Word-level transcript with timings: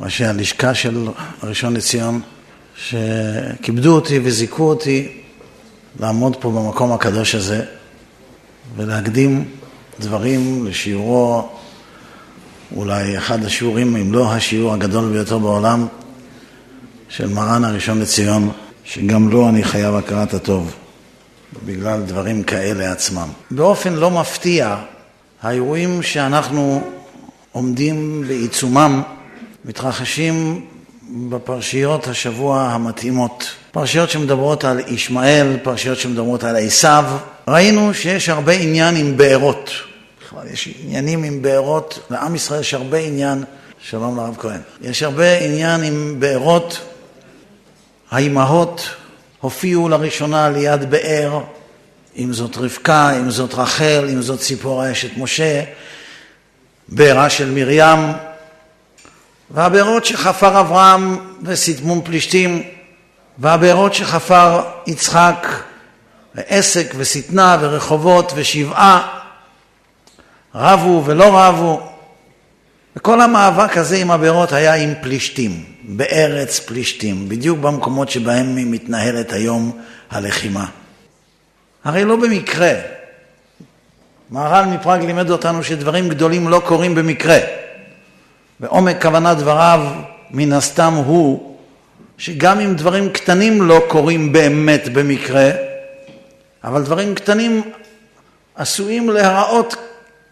ראשי 0.00 0.24
הלשכה 0.24 0.74
של 0.74 1.08
הראשון 1.42 1.74
לציון, 1.74 2.20
שכיבדו 2.76 3.94
אותי 3.94 4.20
וזיכו 4.24 4.68
אותי 4.68 5.08
לעמוד 6.00 6.36
פה 6.40 6.50
במקום 6.50 6.92
הקדוש 6.92 7.34
הזה 7.34 7.64
ולהקדים 8.76 9.44
דברים 10.00 10.66
לשיעורו, 10.66 11.48
אולי 12.76 13.18
אחד 13.18 13.44
השיעורים, 13.44 13.96
אם 13.96 14.12
לא 14.12 14.32
השיעור 14.32 14.72
הגדול 14.72 15.12
ביותר 15.12 15.38
בעולם, 15.38 15.86
של 17.08 17.26
מרן 17.28 17.64
הראשון 17.64 18.00
לציון, 18.00 18.50
שגם 18.84 19.28
לו 19.28 19.48
אני 19.48 19.64
חייב 19.64 19.94
הכרת 19.94 20.34
הטוב, 20.34 20.74
בגלל 21.66 22.02
דברים 22.02 22.42
כאלה 22.42 22.92
עצמם. 22.92 23.28
באופן 23.50 23.92
לא 23.92 24.10
מפתיע, 24.10 24.76
האירועים 25.42 26.02
שאנחנו 26.02 26.82
עומדים 27.52 28.24
בעיצומם 28.28 29.02
מתרחשים 29.68 30.66
בפרשיות 31.28 32.06
השבוע 32.08 32.62
המתאימות. 32.62 33.50
פרשיות 33.70 34.10
שמדברות 34.10 34.64
על 34.64 34.80
ישמעאל, 34.86 35.56
פרשיות 35.62 35.98
שמדברות 35.98 36.44
על 36.44 36.56
עשיו. 36.56 37.04
ראינו 37.48 37.94
שיש 37.94 38.28
הרבה 38.28 38.52
עניין 38.52 38.96
עם 38.96 39.16
בארות. 39.16 39.70
בכלל, 40.24 40.46
יש 40.52 40.68
עניינים 40.82 41.24
עם 41.24 41.42
בארות, 41.42 41.98
לעם 42.10 42.34
ישראל 42.34 42.60
יש 42.60 42.74
הרבה 42.74 42.98
עניין, 42.98 43.44
שלום 43.80 44.16
לרב 44.16 44.36
כהן, 44.38 44.60
יש 44.82 45.02
הרבה 45.02 45.38
עניין 45.38 45.82
עם 45.82 46.16
בארות. 46.18 46.80
האימהות 48.10 48.88
הופיעו 49.40 49.88
לראשונה 49.88 50.50
ליד 50.50 50.90
באר, 50.90 51.40
אם 52.16 52.32
זאת 52.32 52.56
רבקה, 52.56 53.18
אם 53.18 53.30
זאת 53.30 53.54
רחל, 53.54 54.08
אם 54.12 54.22
זאת 54.22 54.40
ציפורה 54.40 54.92
אשת 54.92 55.16
משה, 55.16 55.62
בארה 56.88 57.30
של 57.30 57.50
מרים, 57.50 57.98
והבארות 59.50 60.04
שחפר 60.04 60.60
אברהם 60.60 61.18
וסתמום 61.42 62.00
פלישתים, 62.04 62.62
והבארות 63.38 63.94
שחפר 63.94 64.62
יצחק, 64.86 65.46
ועסק 66.34 66.94
ושטנה 66.96 67.56
ורחובות 67.60 68.32
ושבעה, 68.36 69.18
רבו 70.54 71.02
ולא 71.06 71.38
רבו. 71.38 71.80
וכל 72.96 73.20
המאבק 73.20 73.76
הזה 73.76 73.96
עם 73.96 74.10
הבארות 74.10 74.52
היה 74.52 74.74
עם 74.74 74.94
פלישתים, 75.02 75.64
בארץ 75.82 76.58
פלישתים, 76.58 77.28
בדיוק 77.28 77.58
במקומות 77.58 78.10
שבהם 78.10 78.70
מתנהלת 78.70 79.32
היום 79.32 79.78
הלחימה. 80.10 80.66
הרי 81.84 82.04
לא 82.04 82.16
במקרה. 82.16 82.72
מהר"ל 84.30 84.64
מפראג 84.64 85.04
לימד 85.04 85.30
אותנו 85.30 85.64
שדברים 85.64 86.08
גדולים 86.08 86.48
לא 86.48 86.62
קורים 86.66 86.94
במקרה. 86.94 87.38
ועומק 88.60 89.02
כוונת 89.02 89.36
דבריו 89.36 89.80
מן 90.30 90.52
הסתם 90.52 90.92
הוא 90.92 91.56
שגם 92.18 92.60
אם 92.60 92.74
דברים 92.74 93.08
קטנים 93.08 93.62
לא 93.62 93.80
קורים 93.88 94.32
באמת 94.32 94.88
במקרה, 94.92 95.50
אבל 96.64 96.82
דברים 96.82 97.14
קטנים 97.14 97.62
עשויים 98.54 99.10
להיראות 99.10 99.76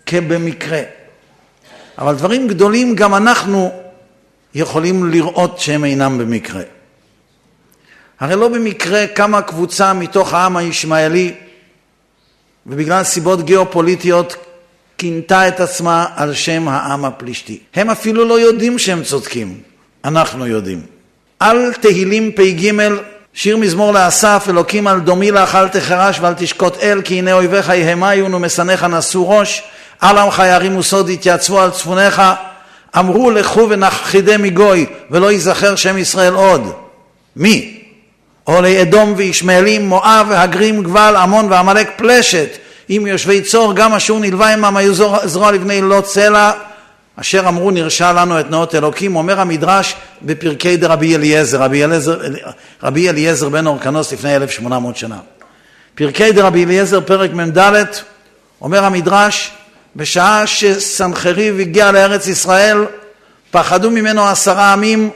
כבמקרה. 0.06 0.82
אבל 1.98 2.14
דברים 2.14 2.48
גדולים 2.48 2.94
גם 2.94 3.14
אנחנו 3.14 3.72
יכולים 4.54 5.10
לראות 5.10 5.58
שהם 5.58 5.84
אינם 5.84 6.18
במקרה. 6.18 6.62
הרי 8.20 8.36
לא 8.36 8.48
במקרה 8.48 9.06
קמה 9.06 9.42
קבוצה 9.42 9.92
מתוך 9.92 10.34
העם 10.34 10.56
הישמעאלי 10.56 11.34
ובגלל 12.66 13.04
סיבות 13.04 13.44
גיאופוליטיות 13.44 14.45
כינתה 14.98 15.48
את 15.48 15.60
עצמה 15.60 16.06
על 16.16 16.34
שם 16.34 16.68
העם 16.68 17.04
הפלישתי. 17.04 17.58
הם 17.74 17.90
אפילו 17.90 18.24
לא 18.24 18.40
יודעים 18.40 18.78
שהם 18.78 19.02
צודקים, 19.02 19.60
אנחנו 20.04 20.46
יודעים. 20.46 20.82
על 21.40 21.72
תהילים 21.80 22.32
פ"ג, 22.32 22.72
שיר 23.34 23.56
מזמור 23.56 23.92
לאסף, 23.92 24.46
אלוקים 24.48 24.86
על 24.86 25.00
דומי 25.00 25.30
לך 25.30 25.54
אל 25.54 25.68
תחרש 25.68 26.20
ואל 26.20 26.34
תשקוט 26.36 26.76
אל, 26.82 27.02
כי 27.04 27.18
הנה 27.18 27.32
אויביך 27.32 27.68
יהמיון 27.68 28.34
ומשנאיך 28.34 28.84
נשאו 28.84 29.28
ראש, 29.28 29.62
על 30.00 30.18
עמך 30.18 30.42
ירימו 30.46 30.82
סוד 30.82 31.10
יתייצבו 31.10 31.60
על 31.60 31.70
צפוניך, 31.70 32.22
אמרו 32.98 33.30
לכו 33.30 33.66
ונכחידי 33.70 34.36
מגוי, 34.36 34.86
ולא 35.10 35.32
ייזכר 35.32 35.76
שם 35.76 35.98
ישראל 35.98 36.34
עוד. 36.34 36.72
מי? 37.36 37.82
עולי 38.44 38.82
אדום 38.82 39.14
וישמעאלים, 39.16 39.88
מואב, 39.88 40.26
הגרים, 40.30 40.82
גבל, 40.82 41.16
עמון 41.16 41.52
ועמלק 41.52 41.90
פלשת, 41.96 42.48
אם 42.90 43.06
יושבי 43.06 43.40
צור, 43.40 43.72
גם 43.74 43.94
אשור 43.94 44.20
נלווה 44.20 44.52
עמם 44.52 44.76
היו 44.76 44.94
זרוע 45.24 45.50
לבני 45.52 45.80
לא 45.80 46.00
צלע, 46.00 46.52
אשר 47.16 47.48
אמרו 47.48 47.70
נרשע 47.70 48.12
לנו 48.12 48.40
את 48.40 48.50
נאות 48.50 48.74
אלוקים, 48.74 49.16
אומר 49.16 49.40
המדרש 49.40 49.94
בפרקי 50.22 50.76
דרבי 50.76 51.16
אליעזר, 51.16 51.62
רבי 51.62 51.84
אליעזר, 51.84 52.20
רבי 52.82 53.10
אליעזר 53.10 53.48
בן 53.48 53.66
אורקנוס 53.66 54.12
לפני 54.12 54.36
1800 54.36 54.96
שנה. 54.96 55.18
פרקי 55.94 56.32
דרבי 56.32 56.64
אליעזר 56.64 57.00
פרק 57.00 57.30
מ"ד, 57.32 57.84
אומר 58.60 58.84
המדרש, 58.84 59.50
בשעה 59.96 60.46
שסנחריב 60.46 61.60
הגיע 61.60 61.92
לארץ 61.92 62.26
ישראל, 62.26 62.84
פחדו 63.50 63.90
ממנו 63.90 64.28
עשרה 64.28 64.72
עמים 64.72 65.10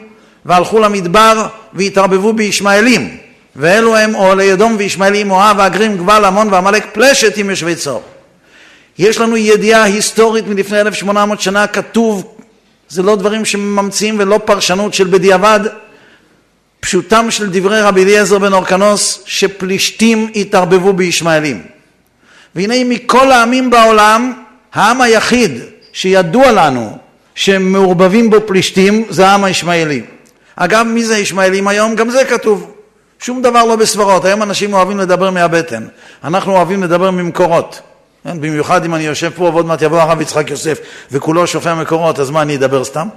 והלכו 0.44 0.78
למדבר 0.78 1.46
והתערבבו 1.72 2.32
בישמעאלים. 2.32 3.29
ואלו 3.60 3.96
הם 3.96 4.14
אוהלי 4.14 4.52
אדום 4.52 4.76
וישמעאלים, 4.78 5.28
מואב 5.28 5.56
והגרים, 5.58 5.96
גבל, 5.96 6.24
עמון 6.24 6.52
ועמלק 6.52 6.86
פלשת 6.92 7.36
עם 7.36 7.50
יושבי 7.50 7.74
צור. 7.74 8.02
יש 8.98 9.18
לנו 9.18 9.36
ידיעה 9.36 9.82
היסטורית 9.82 10.46
מלפני 10.46 10.80
1800 10.80 11.40
שנה, 11.40 11.66
כתוב, 11.66 12.34
זה 12.88 13.02
לא 13.02 13.16
דברים 13.16 13.44
שממציאים 13.44 14.16
ולא 14.18 14.40
פרשנות 14.44 14.94
של 14.94 15.06
בדיעבד, 15.06 15.60
פשוטם 16.80 17.30
של 17.30 17.50
דברי 17.50 17.82
רבי 17.82 18.04
אליעזר 18.04 18.38
בן 18.38 18.52
אורקנוס, 18.52 19.22
שפלישתים 19.26 20.30
התערבבו 20.36 20.92
בישמעאלים. 20.92 21.62
והנה 22.54 22.84
מכל 22.84 23.32
העמים 23.32 23.70
בעולם, 23.70 24.32
העם 24.72 25.00
היחיד 25.00 25.60
שידוע 25.92 26.52
לנו 26.52 26.98
שמעורבבים 27.34 28.30
בו 28.30 28.36
פלישתים 28.46 29.04
זה 29.10 29.28
העם 29.28 29.44
הישמעאלי. 29.44 30.02
אגב, 30.56 30.86
מי 30.86 31.04
זה 31.04 31.18
ישמעאלים 31.18 31.68
היום? 31.68 31.94
גם 31.94 32.10
זה 32.10 32.24
כתוב. 32.24 32.79
שום 33.22 33.42
דבר 33.42 33.64
לא 33.64 33.76
בסברות. 33.76 34.24
היום 34.24 34.42
אנשים 34.42 34.74
אוהבים 34.74 34.98
לדבר 34.98 35.30
מהבטן. 35.30 35.86
אנחנו 36.24 36.52
אוהבים 36.56 36.82
לדבר 36.82 37.10
ממקורות. 37.10 37.80
כן? 38.24 38.40
במיוחד 38.40 38.84
אם 38.84 38.94
אני 38.94 39.04
יושב 39.04 39.30
פה 39.36 39.42
ועוד 39.44 39.66
מעט 39.66 39.82
יבוא 39.82 40.00
הרב 40.00 40.20
יצחק 40.20 40.50
יוסף 40.50 40.78
וכולו 41.12 41.46
שופע 41.46 41.74
מקורות, 41.74 42.20
אז 42.20 42.30
מה, 42.30 42.42
אני 42.42 42.56
אדבר 42.56 42.84
סתם? 42.84 43.08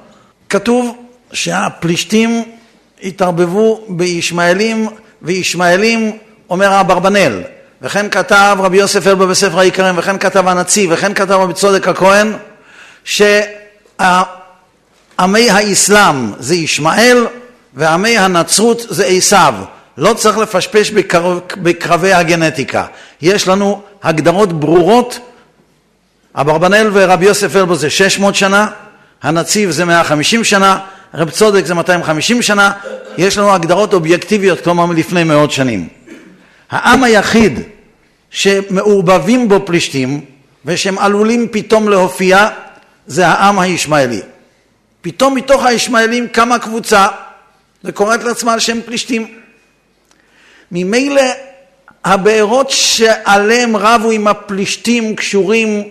כתוב 0.50 0.98
שהפלישתים 1.34 2.44
התערבבו 3.04 3.86
בישמעאלים, 3.90 4.88
וישמעאלים 5.22 6.18
אומר 6.50 6.82
אברבנאל, 6.82 7.42
וכן 7.82 8.10
כתב 8.10 8.58
רבי 8.60 8.78
יוסף 8.78 9.08
אלבו 9.08 9.28
בספר 9.28 9.60
העיקרים, 9.60 9.98
וכן 9.98 10.18
כתב 10.18 10.48
הנציב, 10.48 10.90
וכן 10.94 11.14
כתב 11.14 11.32
רבי 11.32 11.54
צודק 11.54 11.88
הכהן, 11.88 12.34
שעמי 13.04 13.30
האסלאם 15.50 16.32
זה 16.40 16.56
ישמעאל 16.56 17.28
ועמי 17.74 18.18
הנצרות 18.18 18.86
זה 18.90 19.06
עשיו. 19.06 19.54
לא 19.98 20.14
צריך 20.14 20.38
לפשפש 20.38 20.92
בקרב, 20.92 21.40
בקרבי 21.58 22.14
הגנטיקה. 22.14 22.86
יש 23.22 23.48
לנו 23.48 23.82
הגדרות 24.04 24.54
ברורות. 24.54 25.20
אברבנאל 26.36 26.90
ורבי 26.94 27.26
יוסף 27.26 27.56
אלבו 27.56 27.76
זה 27.76 27.90
600 27.90 28.36
שנה, 28.36 28.68
הנציב 29.24 29.72
זה 29.72 29.86
150 29.86 30.44
שנה, 30.44 30.80
רב 31.14 31.30
צודק 31.30 31.66
זה 31.66 31.74
250 31.74 32.42
שנה, 32.42 32.72
יש 33.18 33.38
לנו 33.38 33.54
הגדרות 33.54 33.94
אובייקטיביות, 33.94 34.62
כלומר 34.62 34.86
מלפני 34.86 35.24
מאות 35.24 35.52
שנים. 35.52 35.88
העם 36.72 37.04
היחיד 37.04 37.60
שמעורבבים 38.30 39.50
בו 39.50 39.66
פלישתים 39.66 40.26
ושהם 40.66 41.00
עלולים 41.00 41.48
פתאום 41.52 41.90
להופיע 41.90 42.48
זה 43.08 43.28
העם 43.28 43.60
הישמעאלי. 43.60 44.22
פתאום 45.02 45.36
מתוך 45.36 45.66
הישמעאלים 45.66 46.28
קמה 46.28 46.60
קבוצה 46.60 47.08
וקוראת 47.84 48.24
לעצמה 48.24 48.54
על 48.54 48.60
שם 48.60 48.82
פלישתים. 48.86 49.43
ממילא 50.74 51.22
הבארות 52.06 52.70
שעליהם 52.70 53.78
רבו 53.78 54.12
עם 54.12 54.28
הפלישתים 54.28 55.16
קשורים 55.16 55.84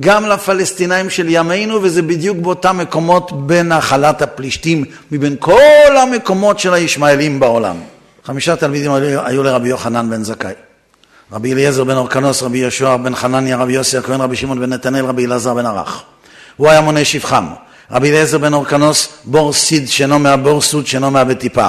גם 0.00 0.26
לפלסטינאים 0.26 1.10
של 1.10 1.26
ימינו 1.28 1.82
וזה 1.82 2.02
בדיוק 2.02 2.38
באותם 2.38 2.78
מקומות 2.78 3.46
בנחלת 3.46 4.22
הפלישתים 4.22 4.84
מבין 5.12 5.36
כל 5.38 5.96
המקומות 6.02 6.58
של 6.58 6.74
הישמעאלים 6.74 7.40
בעולם. 7.40 7.76
חמישה 8.24 8.56
תלמידים 8.56 8.92
היו 9.24 9.42
לרבי 9.42 9.68
יוחנן 9.68 10.10
בן 10.10 10.24
זכאי. 10.24 10.52
רבי 11.32 11.52
אליעזר 11.52 11.84
בן 11.84 11.96
אורקנוס, 11.96 12.42
רבי 12.42 12.58
יהושע 12.58 12.96
בן 12.96 13.14
חנניה, 13.14 13.56
רבי 13.56 13.72
יוסי 13.72 13.98
הכהן, 13.98 14.20
רבי 14.20 14.36
שמעון 14.36 14.60
בן 14.60 14.72
נתנאל, 14.72 15.04
רבי 15.04 15.26
אלעזר 15.26 15.54
בן 15.54 15.66
ערך. 15.66 16.02
הוא 16.56 16.68
היה 16.68 16.80
מונה 16.80 17.04
שפחם. 17.04 17.46
רבי 17.90 18.10
אליעזר 18.10 18.38
בן 18.38 18.54
אורקנוס, 18.54 19.08
בור 19.24 19.52
סיד 19.52 19.88
שאינו 19.88 20.18
מהבור 20.18 20.60
סוד 20.60 20.86
שאינו 20.86 21.10
מהבית 21.10 21.38
טיפה. 21.38 21.68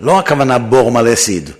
לא 0.00 0.18
הכוונה 0.18 0.58
בור 0.58 0.90
מלא 0.90 1.14
סיד. 1.14 1.50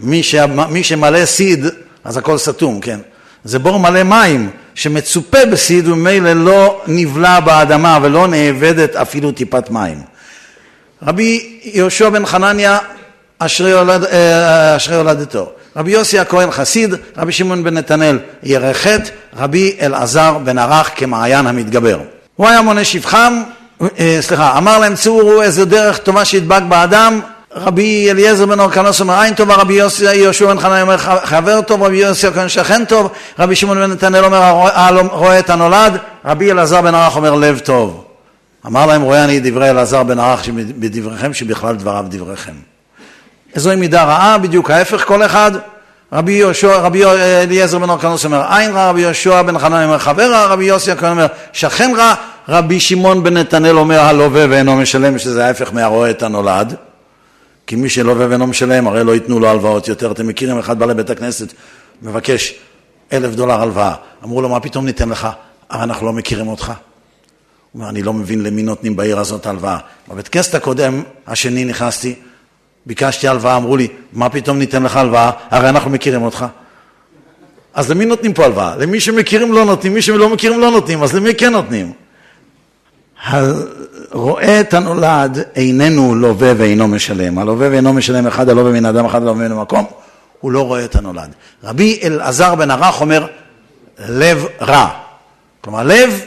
מי, 0.00 0.22
ש... 0.22 0.34
מי 0.68 0.84
שמלא 0.84 1.24
סיד, 1.26 1.66
אז 2.04 2.16
הכל 2.16 2.38
סתום, 2.38 2.80
כן? 2.80 3.00
זה 3.44 3.58
בור 3.58 3.78
מלא 3.78 4.02
מים, 4.02 4.50
שמצופה 4.74 5.46
בסיד 5.52 5.88
וממילא 5.88 6.32
לא 6.32 6.82
נבלע 6.86 7.40
באדמה 7.40 7.98
ולא 8.02 8.28
נאבדת 8.28 8.96
אפילו 8.96 9.32
טיפת 9.32 9.70
מים. 9.70 9.98
רבי 11.06 11.60
יהושע 11.64 12.08
בן 12.08 12.26
חנניה 12.26 12.78
אשרי, 13.38 13.70
יולד, 13.70 14.04
אה, 14.04 14.76
אשרי 14.76 14.94
יולדתו, 14.94 15.52
רבי 15.76 15.90
יוסי 15.90 16.18
הכהן 16.18 16.50
חסיד, 16.50 16.94
רבי 17.16 17.32
שמעון 17.32 17.64
בן 17.64 17.74
נתנאל 17.78 18.18
ירחת, 18.42 19.10
רבי 19.36 19.76
אלעזר 19.80 20.38
בן 20.44 20.58
ערך 20.58 20.90
כמעיין 20.96 21.46
המתגבר. 21.46 22.00
הוא 22.36 22.48
היה 22.48 22.62
מונה 22.62 22.84
שפחם, 22.84 23.42
אה, 23.98 24.18
סליחה, 24.20 24.58
אמר 24.58 24.78
להם 24.78 24.94
צאו 24.94 25.42
איזה 25.42 25.64
דרך 25.64 25.98
טובה 25.98 26.24
שידבק 26.24 26.62
באדם, 26.68 27.20
רבי 27.54 28.10
אליעזר 28.10 28.46
בן 28.46 28.60
אורקנוס 28.60 29.00
אומר 29.00 29.20
עין 29.20 29.34
טובה, 29.34 29.54
רבי 29.54 29.78
יהושע 30.14 30.46
בן 30.46 30.60
חנניה 30.60 30.82
אומר 30.82 30.96
חבר 30.98 31.60
טוב, 31.60 31.82
רבי 31.82 31.96
יוסי 31.96 32.26
הכהן 32.26 32.48
שכן 32.48 32.84
טוב, 32.84 33.08
רבי 33.38 33.56
שמעון 33.56 33.78
בן 33.78 33.90
נתנאל 33.90 34.24
אומר 34.24 34.50
רואה 35.12 35.38
את 35.38 35.50
הנולד, 35.50 35.98
רבי 36.24 36.52
אלעזר 36.52 36.80
בן 36.80 36.94
ערך 36.94 37.16
אומר 37.16 37.34
לב 37.34 37.58
טוב. 37.58 38.04
אמר 38.66 38.86
להם 38.86 39.02
רואה 39.02 39.24
אני 39.24 39.40
דברי 39.40 39.70
אלעזר 39.70 40.02
בן 40.02 40.18
ערך 40.18 40.48
בדבריכם 40.78 41.34
שבכלל 41.34 41.76
דבריו 41.76 42.04
דבריכם. 42.08 42.52
זוהי 43.54 43.76
מידה 43.76 44.04
רעה, 44.04 44.38
בדיוק 44.38 44.70
ההפך 44.70 45.04
כל 45.06 45.24
אחד. 45.24 45.52
רבי 46.12 46.32
יהושע, 46.32 46.76
רבי 46.76 47.04
אליעזר 47.42 47.78
בן 47.78 47.90
אורקנוס 47.90 48.24
אומר 48.24 48.42
עין 48.48 48.70
רע, 48.70 48.88
רבי 48.88 49.00
יהושע 49.00 49.42
בן 49.42 49.58
חנן 49.58 49.84
אומר 49.84 49.98
חבר 49.98 50.32
רע, 50.32 50.46
רבי 50.46 50.64
יוסי 50.64 50.92
הכהן 50.92 51.10
אומר 51.10 51.26
שכן 51.52 51.92
רע, 51.96 52.14
רבי 52.48 52.80
שמעון 52.80 53.22
בן 53.22 53.36
נתנאל 53.36 53.78
אומר 53.78 54.00
הלווה 54.00 54.44
ואינו 54.50 54.76
משלם, 54.76 55.18
שזה 55.18 55.46
ההפך 55.46 55.70
מהרואה 55.72 56.10
את 56.10 56.22
הנולד. 56.22 56.76
כי 57.66 57.76
מי 57.76 57.88
שלווה 57.88 58.26
ואינו 58.28 58.46
משלם, 58.46 58.86
הרי 58.86 59.04
לא 59.04 59.14
ייתנו 59.14 59.40
לו 59.40 59.48
הלוואות 59.48 59.88
יותר. 59.88 60.12
אתם 60.12 60.26
מכירים, 60.26 60.58
אחד 60.58 60.78
בא 60.78 60.86
לבית 60.86 61.10
הכנסת, 61.10 61.52
מבקש 62.02 62.54
אלף 63.12 63.34
דולר 63.34 63.62
הלוואה. 63.62 63.94
אמרו 64.24 64.42
לו, 64.42 64.48
מה 64.48 64.60
פתאום 64.60 64.84
ניתן 64.84 65.08
לך? 65.08 65.28
הרי 65.70 65.82
אנחנו 65.82 66.06
לא 66.06 66.12
מכירים 66.12 66.48
אותך. 66.48 66.68
הוא 66.68 67.80
אומר, 67.80 67.88
אני 67.88 68.02
לא 68.02 68.12
מבין 68.12 68.42
למי 68.42 68.62
נותנים 68.62 68.96
בעיר 68.96 69.18
הזאת 69.18 69.46
הלוואה. 69.46 69.78
בבית 70.08 70.28
כנסת 70.28 70.54
הקודם, 70.54 71.02
השני, 71.26 71.64
נכנסתי, 71.64 72.14
ביקשתי 72.86 73.28
הלוואה, 73.28 73.56
אמרו 73.56 73.76
לי, 73.76 73.88
מה 74.12 74.28
פתאום 74.28 74.58
ניתן 74.58 74.82
לך 74.82 74.96
הלוואה? 74.96 75.30
הרי 75.50 75.68
אנחנו 75.68 75.90
מכירים 75.90 76.22
אותך. 76.22 76.46
אז 77.74 77.90
למי 77.90 78.04
נותנים 78.04 78.32
פה 78.32 78.44
הלוואה? 78.44 78.76
למי 78.76 79.00
שמכירים 79.00 79.52
לא 79.52 79.64
נותנים, 79.64 79.94
מי 79.94 80.02
שלא 80.02 80.28
מכירים 80.28 80.60
לא 80.60 80.70
נותנים, 80.70 81.02
אז 81.02 81.14
למי 81.14 81.34
כן 81.34 81.52
נותנים? 81.52 81.92
רואה 84.12 84.60
את 84.60 84.74
הנולד 84.74 85.42
איננו 85.56 86.14
לווה 86.14 86.52
ואינו 86.56 86.88
משלם. 86.88 87.38
הלווה 87.38 87.68
ואינו 87.70 87.92
משלם, 87.92 88.26
אחד 88.26 88.48
הלווה 88.48 88.72
מן 88.72 88.84
האדם, 88.84 89.04
אחד 89.04 89.22
הלווה 89.22 89.48
מן 89.48 89.52
המקום, 89.52 89.84
הוא 90.40 90.52
לא 90.52 90.66
רואה 90.66 90.84
את 90.84 90.96
הנולד. 90.96 91.32
רבי 91.64 92.00
אלעזר 92.02 92.54
בן 92.54 92.70
ערך 92.70 93.00
אומר, 93.00 93.26
לב 94.08 94.46
רע. 94.60 94.88
כלומר, 95.60 95.82
לב 95.82 96.20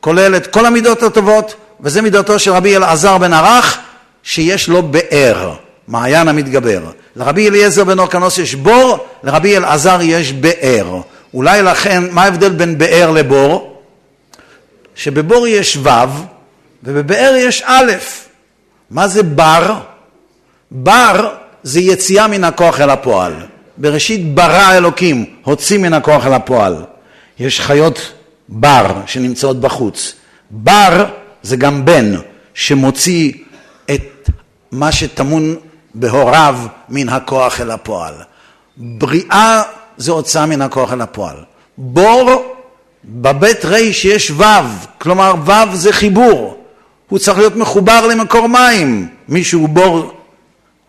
כולל 0.00 0.36
את 0.36 0.46
כל 0.46 0.66
המידות 0.66 1.02
הטובות, 1.02 1.54
וזה 1.80 2.02
מידותו 2.02 2.38
של 2.38 2.52
רבי 2.52 2.76
אלעזר 2.76 3.18
בן 3.18 3.32
ערך, 3.32 3.78
שיש 4.22 4.68
לו 4.68 4.82
באר. 4.82 5.54
מעיין 5.88 6.28
המתגבר. 6.28 6.80
לרבי 7.16 7.48
אליעזר 7.48 7.84
בן 7.84 7.98
אורקנוס 7.98 8.38
יש 8.38 8.54
בור, 8.54 9.06
לרבי 9.22 9.56
אלעזר 9.56 9.98
יש 10.02 10.32
באר. 10.32 11.00
אולי 11.34 11.62
לכן, 11.62 12.04
מה 12.10 12.22
ההבדל 12.22 12.48
בין 12.48 12.78
באר 12.78 13.10
לבור? 13.10 13.80
שבבור 14.94 15.46
יש 15.46 15.78
ו' 15.82 15.90
ובבאר 16.84 17.34
יש 17.36 17.62
א'. 17.66 17.92
מה 18.90 19.08
זה 19.08 19.22
בר? 19.22 19.74
בר 20.70 21.34
זה 21.62 21.80
יציאה 21.80 22.26
מן 22.26 22.44
הכוח 22.44 22.80
אל 22.80 22.90
הפועל. 22.90 23.32
בראשית 23.76 24.34
ברא 24.34 24.72
אלוקים, 24.76 25.26
הוציא 25.44 25.78
מן 25.78 25.92
הכוח 25.92 26.26
אל 26.26 26.32
הפועל. 26.32 26.84
יש 27.38 27.60
חיות 27.60 28.12
בר 28.48 29.00
שנמצאות 29.06 29.60
בחוץ. 29.60 30.14
בר 30.50 31.04
זה 31.42 31.56
גם 31.56 31.84
בן 31.84 32.14
שמוציא 32.54 33.32
את 33.90 34.30
מה 34.72 34.92
שטמון 34.92 35.56
בהוריו 35.94 36.58
מן 36.88 37.08
הכוח 37.08 37.60
אל 37.60 37.70
הפועל. 37.70 38.14
בריאה 38.76 39.62
זה 39.96 40.12
הוצאה 40.12 40.46
מן 40.46 40.62
הכוח 40.62 40.92
אל 40.92 41.00
הפועל. 41.00 41.36
בור, 41.78 42.54
בבית 43.04 43.64
רי 43.64 43.92
שיש 43.92 44.30
ו', 44.30 44.44
כלומר 44.98 45.34
ו' 45.44 45.76
זה 45.76 45.92
חיבור. 45.92 46.63
הוא 47.14 47.18
צריך 47.18 47.38
להיות 47.38 47.56
מחובר 47.56 48.06
למקור 48.06 48.46
מים. 48.46 49.08
מישהו 49.28 49.68
בור, 49.68 50.12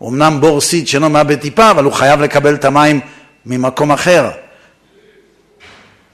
אמנם 0.02 0.40
בור 0.40 0.60
סיד 0.60 0.88
שאינו 0.88 1.10
מאבד 1.10 1.40
טיפה, 1.40 1.70
אבל 1.70 1.84
הוא 1.84 1.92
חייב 1.92 2.20
לקבל 2.20 2.54
את 2.54 2.64
המים 2.64 3.00
ממקום 3.46 3.92
אחר. 3.92 4.30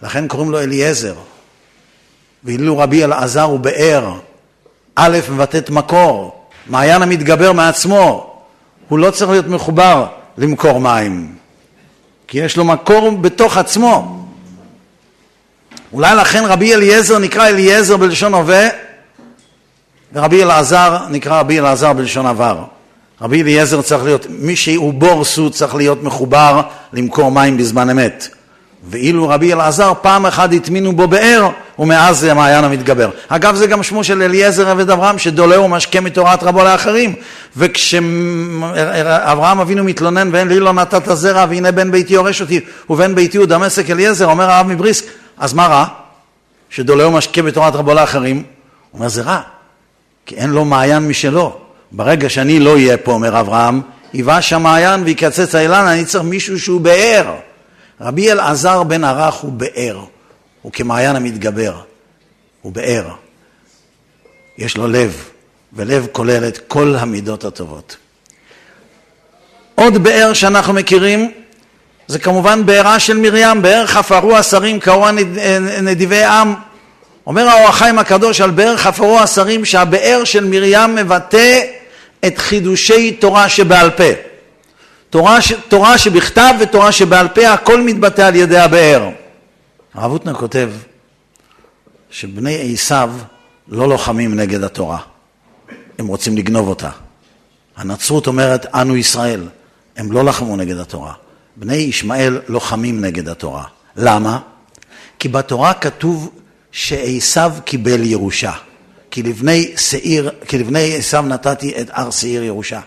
לכן 0.03 0.29
קוראים 0.29 0.51
לו 0.51 0.61
אליעזר. 0.61 1.15
ואילו 2.45 2.79
רבי 2.79 3.05
אלעזר 3.05 3.43
הוא 3.43 3.59
באר, 3.59 4.13
א' 4.97 5.19
מבטאת 5.31 5.71
מקור, 5.71 6.45
מעיין 6.67 7.03
המתגבר 7.03 7.53
מעצמו, 7.53 8.35
הוא 8.89 8.99
לא 8.99 9.11
צריך 9.11 9.31
להיות 9.31 9.47
מחובר 9.47 10.07
למקור 10.39 10.81
מים, 10.81 11.35
כי 12.29 12.39
יש 12.39 12.57
לו 12.57 12.65
מקור 12.65 13.11
בתוך 13.11 13.57
עצמו. 13.57 14.27
אולי 15.93 16.17
לכן 16.17 16.45
רבי 16.45 16.75
אליעזר 16.75 17.19
נקרא 17.19 17.49
אליעזר 17.49 17.97
בלשון 17.97 18.35
הווה, 18.35 18.92
ורבי 20.15 20.43
אלעזר 20.43 20.99
נקרא 21.11 21.41
רבי 21.41 21.59
אלעזר 21.59 21.93
בלשון 21.93 22.27
עבר. 22.27 22.65
רבי 23.21 23.43
אליעזר 23.43 23.83
צריך 23.83 24.05
להיות, 24.05 24.27
מי 24.31 24.57
שהוא 24.57 24.95
בור 24.95 25.25
סוד 25.25 25.53
צריך 25.53 25.75
להיות 25.75 26.03
מחובר 26.03 26.63
למקור 26.93 27.31
מים 27.31 27.57
בזמן 27.57 27.91
אמת. 27.91 28.29
ואילו 28.89 29.29
רבי 29.29 29.53
אלעזר 29.53 29.93
פעם 30.03 30.27
אחת 30.27 30.53
הטמינו 30.53 30.97
בו 30.97 31.09
באר 31.09 31.49
ומאז 31.79 32.19
זה 32.19 32.31
המעיין 32.31 32.65
המתגבר. 32.65 33.11
אגב 33.29 33.55
זה 33.55 33.67
גם 33.67 33.83
שמו 33.83 34.05
של 34.05 34.23
אליעזר 34.23 34.69
עבד 34.69 34.91
אברהם 34.91 35.19
שדולה 35.19 35.61
ומשקה 35.61 36.01
מתורת 36.01 36.43
רבו 36.43 36.65
לאחרים 36.65 37.15
וכשאברהם 37.57 38.11
אבינו 39.61 39.85
מתלונן 39.85 40.29
ואין 40.33 40.49
לי 40.49 40.61
לא 40.61 40.73
נתת 40.73 41.15
זרע 41.15 41.47
והנה 41.49 41.73
בן 41.73 41.91
ביתי 41.91 42.15
יורש 42.15 42.41
אותי 42.41 42.61
ובן 42.91 43.15
ביתי 43.15 43.39
הוא 43.39 43.47
דמשק 43.47 43.91
אליעזר 43.91 44.27
אומר 44.27 44.51
הרב 44.51 44.67
מבריסק 44.67 45.05
אז 45.39 45.53
מה 45.53 45.67
רע? 45.67 45.85
שדולה 46.71 47.07
ומשקה 47.07 47.43
בתורת 47.43 47.75
רבו 47.75 47.95
לאחרים? 47.95 48.37
הוא 48.37 48.99
אומר 48.99 49.09
זה 49.09 49.23
רע 49.23 49.41
כי 50.27 50.35
אין 50.35 50.51
לו 50.51 50.65
מעיין 50.65 51.09
משלו 51.09 51.57
ברגע 51.93 52.29
שאני 52.29 52.59
לא 52.59 52.75
אהיה 52.75 52.97
פה 52.97 53.13
אומר 53.13 53.41
אברהם 53.41 53.81
ייבש 54.15 54.53
המעיין 54.53 55.03
ויקצץ 55.03 55.55
האילן 55.55 55.87
אני 55.87 56.05
צריך 56.05 56.25
מישהו 56.25 56.61
שהוא 56.61 56.81
באר 56.81 57.35
רבי 58.03 58.33
אלעזר 58.33 58.83
בן 58.83 59.05
ערך 59.05 59.35
הוא 59.35 59.53
באר, 59.53 60.01
הוא 60.63 60.73
כמעיין 60.73 61.17
המתגבר, 61.17 61.81
הוא 62.63 62.73
באר. 62.73 63.09
יש 64.59 64.77
לו 64.77 64.89
לב, 64.89 65.29
ולב 65.73 66.07
כולל 66.13 66.49
את 66.49 66.59
כל 66.69 66.95
המידות 66.99 67.45
הטובות. 67.45 67.97
עוד 69.75 69.99
באר 69.99 70.33
שאנחנו 70.33 70.73
מכירים 70.73 71.33
זה 72.07 72.19
כמובן 72.19 72.67
בארה 72.67 72.99
של 72.99 73.17
מרים, 73.17 73.63
באר 73.63 73.87
חפרו 73.87 74.37
השרים 74.37 74.81
קראו 74.81 75.07
נדיבי 75.83 76.25
עם. 76.25 76.55
אומר 77.27 77.49
האור 77.49 77.69
החיים 77.69 77.99
הקדוש 77.99 78.41
על 78.41 78.51
באר 78.51 78.77
חפרו 78.77 79.19
השרים 79.19 79.65
שהבאר 79.65 80.25
של 80.25 80.45
מרים 80.45 80.95
מבטא 80.95 81.61
את 82.27 82.39
חידושי 82.39 83.13
תורה 83.13 83.49
שבעל 83.49 83.91
פה. 83.91 84.05
תורה, 85.11 85.39
תורה 85.69 85.99
שבכתב 85.99 86.55
ותורה 86.61 86.93
שבעל 86.93 87.29
פה, 87.29 87.49
הכל 87.49 87.81
מתבטא 87.81 88.23
על 88.23 88.37
ידי 88.37 88.59
הבאר. 88.59 89.09
הרב 89.95 90.11
הוטנר 90.11 90.35
כותב 90.35 90.71
שבני 92.11 92.73
עשיו 92.73 93.13
לא 93.69 93.89
לוחמים 93.89 94.35
נגד 94.35 94.63
התורה, 94.63 94.99
הם 95.99 96.07
רוצים 96.07 96.37
לגנוב 96.37 96.69
אותה. 96.69 96.91
הנצרות 97.77 98.27
אומרת, 98.27 98.67
אנו 98.75 98.97
ישראל, 98.97 99.49
הם 99.97 100.13
לא 100.13 100.25
לחמו 100.25 100.57
נגד 100.57 100.77
התורה. 100.77 101.13
בני 101.57 101.77
ישמעאל 101.77 102.41
לוחמים 102.49 103.01
נגד 103.01 103.29
התורה. 103.29 103.65
למה? 103.97 104.39
כי 105.19 105.29
בתורה 105.29 105.75
כתוב 105.75 106.31
שעשיו 106.73 107.53
קיבל 107.65 108.05
ירושה. 108.05 108.53
כי 109.11 109.23
לבני 109.23 109.73
שעיר, 109.77 110.31
כי 110.49 110.59
לבני 110.59 110.97
עשיו 110.97 111.23
נתתי 111.23 111.73
את 111.81 111.91
הר 111.93 112.11
שעיר 112.11 112.43
ירושה. 112.43 112.81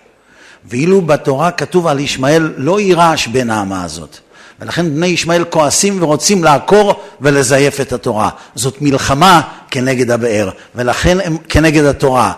ואילו 0.65 1.01
בתורה 1.01 1.51
כתוב 1.51 1.87
על 1.87 1.99
ישמעאל 1.99 2.53
לא 2.57 2.79
יירש 2.79 3.27
בין 3.27 3.49
האמה 3.49 3.83
הזאת. 3.83 4.17
ולכן 4.59 4.95
בני 4.95 5.07
ישמעאל 5.07 5.43
כועסים 5.43 6.03
ורוצים 6.03 6.43
לעקור 6.43 7.01
ולזייף 7.21 7.81
את 7.81 7.93
התורה. 7.93 8.29
זאת 8.55 8.81
מלחמה 8.81 9.41
כנגד 9.71 10.11
הבאר, 10.11 10.49
ולכן 10.75 11.17
הם 11.23 11.37
כנגד 11.49 11.83
התורה. 11.83 12.33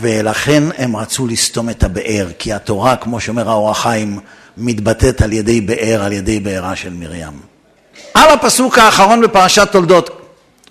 ולכן 0.00 0.62
הם 0.78 0.96
רצו 0.96 1.26
לסתום 1.26 1.70
את 1.70 1.84
הבאר, 1.84 2.28
כי 2.38 2.52
התורה, 2.52 2.96
כמו 2.96 3.20
שאומר 3.20 3.48
האור 3.50 3.70
החיים, 3.70 4.18
מתבטאת 4.56 5.22
על 5.22 5.32
ידי 5.32 5.60
באר, 5.60 6.02
על 6.04 6.12
ידי 6.12 6.40
בארה 6.40 6.76
של 6.76 6.92
מרים. 6.92 7.40
על 8.14 8.30
הפסוק 8.30 8.78
האחרון 8.78 9.20
בפרשת 9.20 9.68
תולדות, 9.72 10.23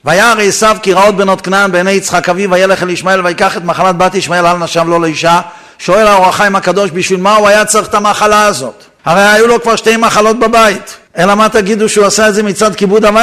וירא 0.06 0.42
עשיו 0.42 0.78
כי 0.82 0.94
רעות 0.94 1.16
בנות 1.16 1.42
כנען 1.42 1.72
בעיני 1.72 1.92
יצחק 1.92 2.30
אביו 2.30 2.52
וילך 2.52 2.84
אל 2.84 2.90
ישמעאל 2.90 3.26
ויקח 3.26 3.58
את 3.58 3.64
מחלת 3.64 3.98
בת 3.98 4.16
ישמעאל 4.16 4.46
על 4.46 4.58
נשם 4.58 4.90
לו 4.90 5.00
לאישה 5.00 5.42
שואל 5.80 6.08
האור 6.08 6.26
החיים 6.26 6.56
הקדוש, 6.56 6.92
בשביל 6.92 7.20
מה 7.20 7.36
הוא 7.36 7.48
היה 7.48 7.66
צריך 7.66 7.88
את 7.88 7.94
המחלה 7.94 8.46
הזאת? 8.46 8.84
הרי 9.06 9.24
היו 9.24 9.48
לו 9.48 9.62
כבר 9.62 9.76
שתי 9.76 9.98
מחלות 9.98 10.40
בבית. 10.40 10.98
אלא 11.18 11.36
מה 11.36 11.50
תגידו 11.50 11.90
שהוא 11.90 12.06
עשה 12.06 12.30
את 12.30 12.34
זה 12.34 12.44
מצד 12.44 12.76
כיבוד 12.76 13.06
אב 13.06 13.16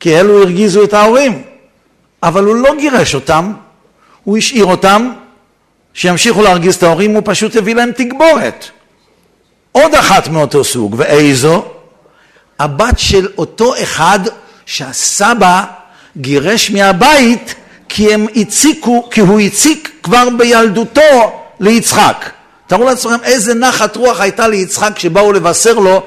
כי 0.00 0.20
אלו 0.20 0.42
הרגיזו 0.42 0.84
את 0.84 0.94
ההורים. 0.94 1.42
אבל 2.22 2.44
הוא 2.44 2.54
לא 2.54 2.74
גירש 2.78 3.14
אותם, 3.14 3.52
הוא 4.24 4.38
השאיר 4.38 4.64
אותם 4.64 5.12
שימשיכו 5.94 6.42
להרגיז 6.42 6.74
את 6.74 6.82
ההורים, 6.82 7.14
הוא 7.14 7.22
פשוט 7.24 7.56
הביא 7.56 7.74
להם 7.74 7.92
תגבורת. 7.92 8.64
עוד 9.72 9.94
אחת 9.94 10.28
מאותו 10.28 10.64
סוג, 10.64 10.94
ואיזו? 10.98 11.64
הבת 12.58 12.98
של 12.98 13.28
אותו 13.38 13.74
אחד 13.82 14.20
שהסבא 14.72 15.64
גירש 16.16 16.70
מהבית 16.70 17.54
כי 17.88 18.14
הם 18.14 18.26
הציקו, 18.36 19.08
כי 19.10 19.20
הוא 19.20 19.40
הציק 19.40 19.90
כבר 20.02 20.28
בילדותו 20.38 21.40
ליצחק. 21.60 22.30
תארו 22.66 22.84
לעצמכם 22.84 23.24
איזה 23.24 23.54
נחת 23.54 23.96
רוח 23.96 24.20
הייתה 24.20 24.48
ליצחק 24.48 24.92
כשבאו 24.94 25.32
לבשר 25.32 25.74
לו 25.74 26.02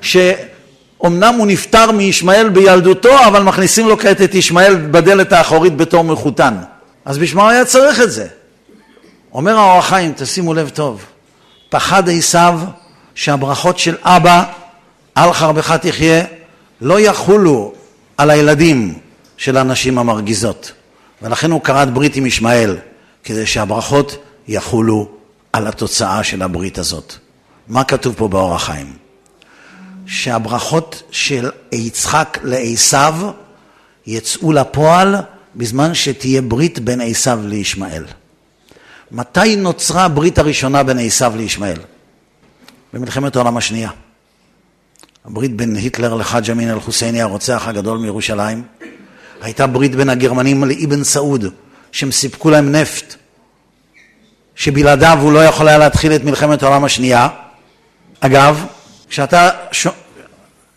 שאומנם 0.00 1.34
הוא 1.38 1.46
נפטר 1.46 1.90
מישמעאל 1.90 2.48
בילדותו, 2.48 3.24
אבל 3.26 3.42
מכניסים 3.42 3.88
לו 3.88 3.98
כעת 3.98 4.22
את 4.22 4.34
ישמעאל 4.34 4.74
בדלת 4.74 5.32
האחורית 5.32 5.76
בתור 5.76 6.04
מחותן. 6.04 6.54
אז 7.04 7.18
בשביל 7.18 7.44
היה 7.44 7.64
צריך 7.64 8.00
את 8.00 8.12
זה? 8.12 8.26
אומר 9.32 9.58
האור 9.58 9.78
החיים, 9.78 10.12
תשימו 10.16 10.54
לב 10.54 10.68
טוב, 10.68 11.04
פחד 11.68 12.08
עשיו 12.08 12.60
שהברכות 13.14 13.78
של 13.78 13.94
אבא, 14.02 14.44
על 15.14 15.32
חרבך 15.32 15.72
תחיה, 15.72 16.24
לא 16.80 17.00
יחולו 17.00 17.72
על 18.20 18.30
הילדים 18.30 18.98
של 19.36 19.56
הנשים 19.56 19.98
המרגיזות. 19.98 20.72
ולכן 21.22 21.50
הוא 21.50 21.60
כרת 21.60 21.94
ברית 21.94 22.16
עם 22.16 22.26
ישמעאל, 22.26 22.76
כדי 23.24 23.46
שהברכות 23.46 24.16
יחולו 24.48 25.08
על 25.52 25.66
התוצאה 25.66 26.22
של 26.22 26.42
הברית 26.42 26.78
הזאת. 26.78 27.14
מה 27.68 27.84
כתוב 27.84 28.14
פה 28.16 28.28
באור 28.28 28.54
החיים? 28.54 28.92
שהברכות 30.06 31.02
של 31.10 31.50
יצחק 31.72 32.38
לעשיו 32.42 33.14
יצאו 34.06 34.52
לפועל 34.52 35.16
בזמן 35.56 35.94
שתהיה 35.94 36.42
ברית 36.42 36.78
בין 36.78 37.00
עשיו 37.00 37.40
לישמעאל. 37.44 38.04
מתי 39.12 39.56
נוצרה 39.56 40.04
הברית 40.04 40.38
הראשונה 40.38 40.82
בין 40.82 40.98
עשיו 40.98 41.32
לישמעאל? 41.36 41.78
במלחמת 42.92 43.36
העולם 43.36 43.56
השנייה. 43.56 43.90
הברית 45.24 45.56
בין 45.56 45.76
היטלר 45.76 46.14
לחאג' 46.14 46.50
אמין 46.50 46.70
אל-חוסייני, 46.70 47.22
הרוצח 47.22 47.68
הגדול 47.68 47.98
מירושלים, 47.98 48.62
הייתה 49.42 49.66
ברית 49.66 49.94
בין 49.94 50.08
הגרמנים 50.08 50.64
לאבן 50.64 51.04
סעוד, 51.04 51.44
שהם 51.92 52.12
סיפקו 52.12 52.50
להם 52.50 52.72
נפט, 52.72 53.14
שבלעדיו 54.54 55.18
הוא 55.20 55.32
לא 55.32 55.44
יכול 55.44 55.68
היה 55.68 55.78
להתחיל 55.78 56.12
את 56.12 56.24
מלחמת 56.24 56.62
העולם 56.62 56.84
השנייה. 56.84 57.28
אגב, 58.20 58.64
כשאתה, 59.08 59.50
ש... 59.72 59.86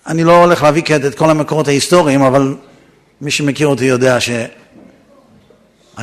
אני 0.08 0.24
לא 0.24 0.44
הולך 0.44 0.64
להביא 0.64 0.82
כעת 0.86 1.06
את 1.06 1.16
כל 1.16 1.30
המקורות 1.30 1.68
ההיסטוריים, 1.68 2.22
אבל 2.22 2.56
מי 3.22 3.32
שמכיר 3.32 3.68
אותי 3.68 3.86
יודע 3.86 4.20
שאני 4.20 4.48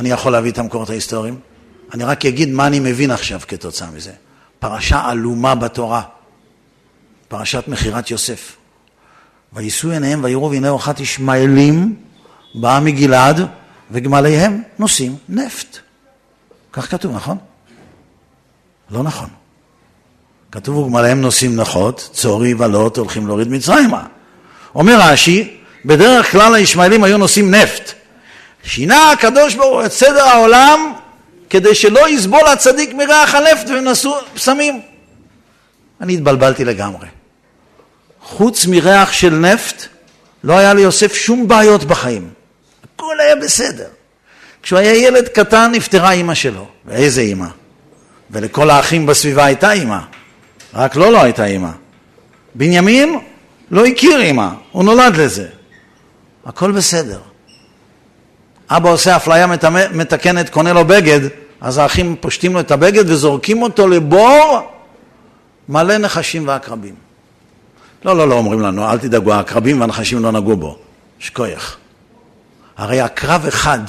יכול 0.09 0.31
להביא 0.31 0.51
את 0.51 0.57
המקורות 0.57 0.89
ההיסטוריים. 0.89 1.39
אני 1.93 2.03
רק 2.03 2.25
אגיד 2.25 2.49
מה 2.49 2.67
אני 2.67 2.79
מבין 2.79 3.11
עכשיו 3.11 3.39
כתוצאה 3.47 3.87
מזה. 3.91 4.11
פרשה 4.59 5.01
עלומה 5.05 5.55
בתורה, 5.55 6.01
פרשת 7.31 7.63
מכירת 7.67 8.11
יוסף. 8.11 8.55
ויישאו 9.53 9.91
עיניהם 9.91 10.23
ויראו 10.23 10.51
והנה 10.51 10.69
אורחת 10.69 10.99
ישמעאלים 10.99 11.95
באה 12.55 12.79
מגלעד 12.79 13.47
וגמליהם 13.91 14.61
נושאים 14.79 15.15
נפט. 15.29 15.77
כך 16.73 16.91
כתוב, 16.91 17.15
נכון? 17.15 17.37
לא 18.89 19.03
נכון. 19.03 19.29
כתוב 20.51 20.77
וגמליהם 20.77 21.21
נושאים 21.21 21.55
נחות, 21.55 22.09
צורי 22.13 22.53
ולוט 22.53 22.97
הולכים 22.97 23.27
להוריד 23.27 23.47
מצרימה. 23.47 24.03
אומר 24.75 24.99
רש"י, 25.01 25.57
בדרך 25.85 26.31
כלל 26.31 26.55
הישמעאלים 26.55 27.03
היו 27.03 27.17
נושאים 27.17 27.51
נפט. 27.55 27.91
שינה 28.63 29.11
הקדוש 29.11 29.55
ברוך 29.55 29.73
הוא 29.73 29.85
את 29.85 29.91
סדר 29.91 30.23
העולם 30.23 30.93
כדי 31.49 31.75
שלא 31.75 32.09
יסבול 32.09 32.47
הצדיק 32.47 32.93
מריח 32.93 33.35
הנפט 33.35 33.69
ונשאו 33.69 34.11
פסמים. 34.33 34.81
אני 36.01 36.13
התבלבלתי 36.13 36.65
לגמרי. 36.65 37.07
חוץ 38.23 38.65
מריח 38.65 39.11
של 39.11 39.33
נפט, 39.33 39.85
לא 40.43 40.57
היה 40.57 40.73
ליוסף 40.73 41.13
שום 41.13 41.47
בעיות 41.47 41.83
בחיים. 41.83 42.29
הכל 42.95 43.19
היה 43.19 43.35
בסדר. 43.35 43.87
כשהוא 44.63 44.79
היה 44.79 44.95
ילד 44.95 45.27
קטן 45.27 45.71
נפטרה 45.73 46.11
אימא 46.11 46.33
שלו. 46.33 46.67
ואיזה 46.85 47.21
אימא? 47.21 47.47
ולכל 48.31 48.69
האחים 48.69 49.05
בסביבה 49.05 49.45
הייתה 49.45 49.71
אימא. 49.71 49.99
רק 50.73 50.95
לו 50.95 51.05
לא, 51.05 51.11
לא 51.11 51.23
הייתה 51.23 51.45
אימא. 51.45 51.69
בנימין 52.55 53.19
לא 53.71 53.85
הכיר 53.85 54.21
אימא, 54.21 54.47
הוא 54.71 54.83
נולד 54.83 55.17
לזה. 55.17 55.47
הכל 56.45 56.71
בסדר. 56.71 57.19
אבא 58.69 58.89
עושה 58.89 59.15
אפליה 59.15 59.47
מתקנת, 59.93 60.49
קונה 60.49 60.73
לו 60.73 60.85
בגד, 60.85 61.19
אז 61.61 61.77
האחים 61.77 62.15
פושטים 62.19 62.53
לו 62.53 62.59
את 62.59 62.71
הבגד 62.71 63.09
וזורקים 63.09 63.61
אותו 63.61 63.87
לבור 63.87 64.71
מלא 65.69 65.97
נחשים 65.97 66.47
ועקרבים. 66.47 66.95
לא, 68.05 68.17
לא, 68.17 68.27
לא, 68.27 68.35
אומרים 68.35 68.61
לנו, 68.61 68.91
אל 68.91 68.97
תדאגו, 68.97 69.33
העקרבים 69.33 69.81
והנחשים 69.81 70.19
לא 70.19 70.31
נגעו 70.31 70.55
בו. 70.55 70.77
שכוייך. 71.19 71.77
הרי 72.77 73.01
עקרב 73.01 73.45
אחד 73.47 73.79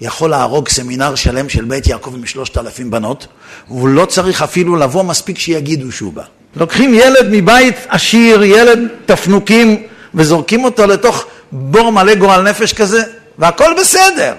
יכול 0.00 0.30
להרוג 0.30 0.68
סמינר 0.68 1.14
שלם 1.14 1.48
של 1.48 1.64
בית 1.64 1.86
יעקב 1.86 2.14
עם 2.14 2.26
שלושת 2.26 2.58
אלפים 2.58 2.90
בנות, 2.90 3.26
והוא 3.68 3.88
לא 3.88 4.06
צריך 4.06 4.42
אפילו 4.42 4.76
לבוא, 4.76 5.02
מספיק 5.02 5.38
שיגידו 5.38 5.92
שהוא 5.92 6.12
בא. 6.12 6.22
לוקחים 6.56 6.94
ילד 6.94 7.26
מבית 7.30 7.74
עשיר, 7.88 8.44
ילד 8.44 8.78
תפנוקים, 9.06 9.82
וזורקים 10.14 10.64
אותו 10.64 10.86
לתוך 10.86 11.26
בור 11.52 11.92
מלא 11.92 12.14
גורל 12.14 12.42
נפש 12.42 12.72
כזה, 12.72 13.02
והכל 13.38 13.70
בסדר. 13.80 14.34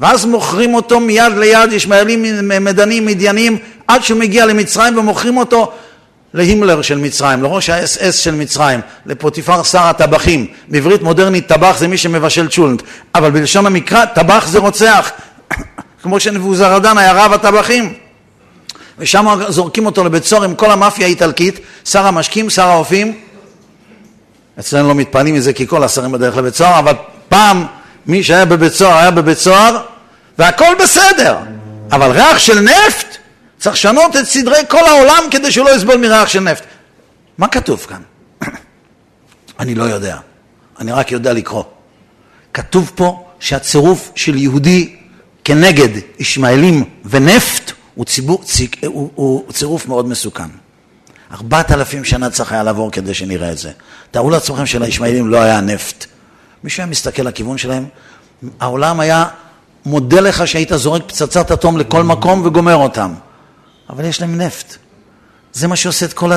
ואז 0.00 0.24
מוכרים 0.24 0.74
אותו 0.74 1.00
מיד 1.00 1.32
ליד, 1.36 1.72
ישמעאלים 1.72 2.48
מדנים, 2.64 3.06
מדיינים, 3.06 3.58
עד 3.88 4.04
שהוא 4.04 4.18
מגיע 4.20 4.46
למצרים 4.46 4.98
ומוכרים 4.98 5.36
אותו 5.36 5.72
להימלר 6.34 6.82
של 6.82 6.98
מצרים, 6.98 7.42
לראש 7.42 7.70
האס-אס 7.70 8.18
של 8.18 8.34
מצרים, 8.34 8.80
לפוטיפר 9.06 9.62
שר 9.62 9.82
הטבחים. 9.82 10.46
בעברית 10.68 11.02
מודרנית 11.02 11.48
טבח 11.48 11.78
זה 11.78 11.88
מי 11.88 11.98
שמבשל 11.98 12.48
צ'ולנט, 12.48 12.82
אבל 13.14 13.30
בלשון 13.30 13.66
המקרא 13.66 14.04
טבח 14.04 14.46
זה 14.46 14.58
רוצח, 14.58 15.10
כמו 16.02 16.20
שנבוזרדן 16.20 16.98
היה 16.98 17.12
רב 17.12 17.32
הטבחים. 17.32 17.94
ושם 18.98 19.26
זורקים 19.48 19.86
אותו 19.86 20.04
לבית 20.04 20.24
סוהר 20.24 20.42
עם 20.42 20.54
כל 20.54 20.70
המאפיה 20.70 21.06
האיטלקית, 21.06 21.60
שר 21.84 22.06
המשקים, 22.06 22.50
שר 22.50 22.68
האופים. 22.68 23.18
אצלנו 24.60 24.88
לא 24.88 24.94
מתפעלים 24.94 25.34
מזה 25.34 25.52
כי 25.52 25.66
כל 25.66 25.84
השרים 25.84 26.12
בדרך 26.12 26.36
לבית 26.36 26.54
סוהר, 26.54 26.78
אבל 26.78 26.92
פעם 27.28 27.66
מי 28.06 28.22
שהיה 28.22 28.44
בבית 28.44 28.72
סוהר 28.72 28.96
היה 28.96 29.10
בבית 29.10 29.38
סוהר 29.38 29.78
והכל 30.38 30.74
בסדר, 30.82 31.36
אבל 31.92 32.10
ריח 32.10 32.38
של 32.38 32.60
נפט 32.60 33.16
צריך 33.60 33.74
לשנות 33.76 34.16
את 34.16 34.24
סדרי 34.24 34.58
כל 34.68 34.86
העולם 34.86 35.24
כדי 35.30 35.52
שהוא 35.52 35.66
לא 35.66 35.76
יסבול 35.76 35.96
מריח 35.96 36.28
של 36.28 36.40
נפט. 36.40 36.64
מה 37.38 37.48
כתוב 37.48 37.86
כאן? 37.88 38.02
אני 39.60 39.74
לא 39.74 39.84
יודע, 39.84 40.16
אני 40.78 40.92
רק 40.92 41.12
יודע 41.12 41.32
לקרוא. 41.32 41.64
כתוב 42.54 42.92
פה 42.94 43.26
שהצירוף 43.40 44.10
של 44.14 44.36
יהודי 44.36 44.96
כנגד 45.44 45.88
ישמעאלים 46.18 46.84
ונפט 47.04 47.72
הוא, 47.94 48.04
ציבור, 48.04 48.42
ציק, 48.44 48.76
הוא, 48.86 49.10
הוא 49.14 49.52
צירוף 49.52 49.86
מאוד 49.86 50.08
מסוכן. 50.08 50.48
ארבעת 51.32 51.72
אלפים 51.72 52.04
שנה 52.04 52.30
צריך 52.30 52.52
היה 52.52 52.62
לעבור 52.62 52.90
כדי 52.90 53.14
שנראה 53.14 53.52
את 53.52 53.58
זה. 53.58 53.70
תארו 54.10 54.30
לעצמכם 54.30 54.66
שלישמעאלים 54.66 55.28
לא 55.28 55.36
היה 55.36 55.60
נפט. 55.60 56.06
מישהו 56.64 56.80
היה 56.80 56.90
מסתכל 56.90 57.22
לכיוון 57.22 57.58
שלהם, 57.58 57.86
העולם 58.60 59.00
היה 59.00 59.24
מודה 59.86 60.20
לך 60.20 60.46
שהיית 60.46 60.72
זורק 60.74 61.02
פצצת 61.06 61.52
אטום 61.52 61.78
לכל 61.78 62.02
מקום 62.02 62.46
וגומר 62.46 62.76
אותם. 62.76 63.14
אבל 63.92 64.04
יש 64.04 64.20
להם 64.20 64.40
נפט. 64.40 64.76
זה 65.52 65.68
מה 65.68 65.76
שעושה 65.76 66.06
את 66.06 66.12
כל 66.12 66.30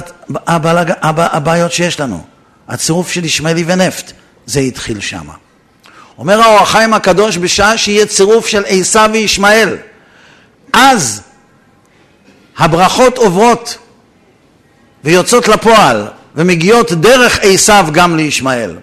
הבעיות 1.08 1.72
שיש 1.72 2.00
לנו. 2.00 2.24
הצירוף 2.68 3.12
של 3.12 3.26
ישמעאלי 3.26 3.64
ונפט, 3.68 4.12
זה 4.46 4.60
התחיל 4.60 5.00
שם. 5.00 5.28
אומר 6.18 6.42
האור 6.42 6.60
החיים 6.60 6.94
הקדוש 6.94 7.38
בשעה 7.38 7.78
שיהיה 7.78 8.06
צירוף 8.06 8.48
של 8.48 8.64
עשיו 8.68 9.10
וישמעאל. 9.14 9.78
אז 10.74 11.22
הברכות 12.58 13.18
עוברות 13.18 13.78
ויוצאות 15.04 15.48
לפועל 15.48 16.08
ומגיעות 16.36 16.92
דרך 16.92 17.40
עשיו 17.42 17.88
גם 17.92 18.18
לישמעאל. 18.18 18.76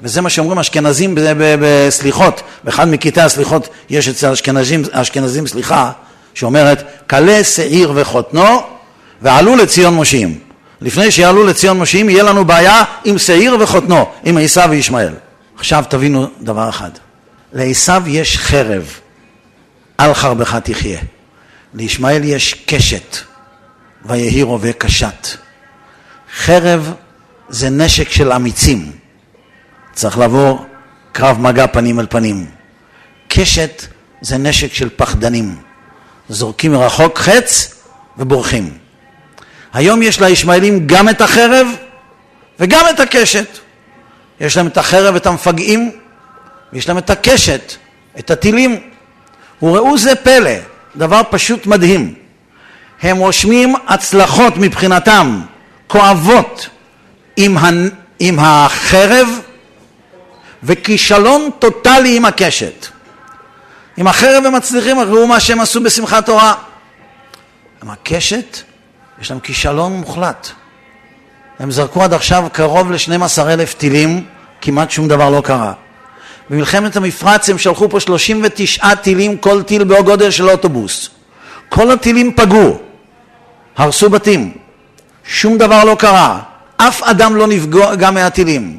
וזה 0.00 0.20
מה 0.20 0.30
שאומרים 0.30 0.58
אשכנזים 0.58 1.14
בסליחות, 1.60 2.42
באחד 2.64 2.88
מקטעי 2.88 3.22
הסליחות 3.22 3.68
יש 3.90 4.08
אצל 4.08 4.30
אשכנזים, 4.30 4.82
אשכנזים 4.92 5.46
סליחה 5.46 5.92
שאומרת 6.34 6.82
כלה 7.10 7.44
שעיר 7.44 7.92
וחותנו 7.94 8.62
ועלו 9.22 9.56
לציון 9.56 9.94
מושיעים. 9.94 10.38
לפני 10.80 11.10
שיעלו 11.10 11.46
לציון 11.46 11.78
מושיעים 11.78 12.08
יהיה 12.10 12.22
לנו 12.22 12.44
בעיה 12.44 12.82
עם 13.04 13.18
שעיר 13.18 13.56
וחותנו, 13.60 14.10
עם 14.24 14.38
עשיו 14.38 14.68
וישמעאל. 14.70 15.14
עכשיו 15.56 15.84
תבינו 15.88 16.26
דבר 16.40 16.68
אחד, 16.68 16.90
לעשיו 17.52 18.02
יש 18.06 18.38
חרב, 18.38 18.92
על 19.98 20.14
חרבך 20.14 20.54
תחיה. 20.54 20.98
לישמעאל 21.74 22.24
יש 22.24 22.54
קשת, 22.66 23.16
ויהי 24.04 24.42
רובה 24.42 24.72
קשת. 24.72 25.28
חרב 26.36 26.92
זה 27.48 27.70
נשק 27.70 28.10
של 28.10 28.32
אמיצים. 28.32 28.92
צריך 29.92 30.18
לבוא 30.18 30.58
קרב 31.12 31.40
מגע 31.40 31.66
פנים 31.66 32.00
אל 32.00 32.06
פנים. 32.10 32.46
קשת 33.28 33.82
זה 34.20 34.38
נשק 34.38 34.72
של 34.72 34.88
פחדנים. 34.96 35.56
זורקים 36.28 36.72
מרחוק 36.72 37.18
חץ 37.18 37.74
ובורחים. 38.18 38.78
היום 39.72 40.02
יש 40.02 40.20
לישמעאלים 40.20 40.86
גם 40.86 41.08
את 41.08 41.20
החרב 41.20 41.66
וגם 42.60 42.84
את 42.90 43.00
הקשת. 43.00 43.58
יש 44.40 44.56
להם 44.56 44.66
את 44.66 44.76
החרב, 44.76 45.16
את 45.16 45.26
המפגעים, 45.26 45.90
ויש 46.72 46.88
להם 46.88 46.98
את 46.98 47.10
הקשת, 47.10 47.72
את 48.18 48.30
הטילים. 48.30 48.80
וראו 49.62 49.98
זה 49.98 50.14
פלא, 50.14 50.50
דבר 50.96 51.20
פשוט 51.30 51.66
מדהים. 51.66 52.14
הם 53.02 53.16
רושמים 53.16 53.74
הצלחות 53.88 54.56
מבחינתם, 54.56 55.40
כואבות, 55.86 56.68
עם, 57.36 57.58
ה... 57.58 57.70
עם 58.18 58.38
החרב 58.38 59.28
וכישלון 60.62 61.50
טוטאלי 61.58 62.16
עם 62.16 62.24
הקשת. 62.24 62.86
עם 63.98 64.06
החרב 64.06 64.46
הם 64.46 64.54
מצליחים, 64.54 65.00
ראו 65.00 65.26
מה 65.26 65.40
שהם 65.40 65.60
עשו 65.60 65.82
בשמחת 65.82 66.26
תורה. 66.26 66.54
עם 67.82 67.90
הקשת 67.90 68.58
יש 69.20 69.30
להם 69.30 69.40
כישלון 69.40 69.92
מוחלט. 69.92 70.48
הם 71.58 71.70
זרקו 71.70 72.02
עד 72.02 72.12
עכשיו 72.12 72.44
קרוב 72.52 72.92
ל-12 72.92 73.42
אלף 73.42 73.74
טילים, 73.74 74.24
כמעט 74.60 74.90
שום 74.90 75.08
דבר 75.08 75.30
לא 75.30 75.40
קרה. 75.40 75.72
במלחמת 76.50 76.96
המפרץ 76.96 77.50
הם 77.50 77.58
שלחו 77.58 77.88
פה 77.88 78.00
39 78.00 78.94
טילים, 78.94 79.36
כל 79.36 79.62
טיל 79.62 79.84
בגודל 79.84 80.30
של 80.30 80.50
אוטובוס. 80.50 81.10
כל 81.68 81.90
הטילים 81.90 82.34
פגעו, 82.36 82.78
הרסו 83.76 84.10
בתים, 84.10 84.54
שום 85.24 85.58
דבר 85.58 85.84
לא 85.84 85.94
קרה, 85.98 86.40
אף 86.76 87.02
אדם 87.02 87.36
לא 87.36 87.46
נפגע 87.46 88.10
מהטילים. 88.10 88.78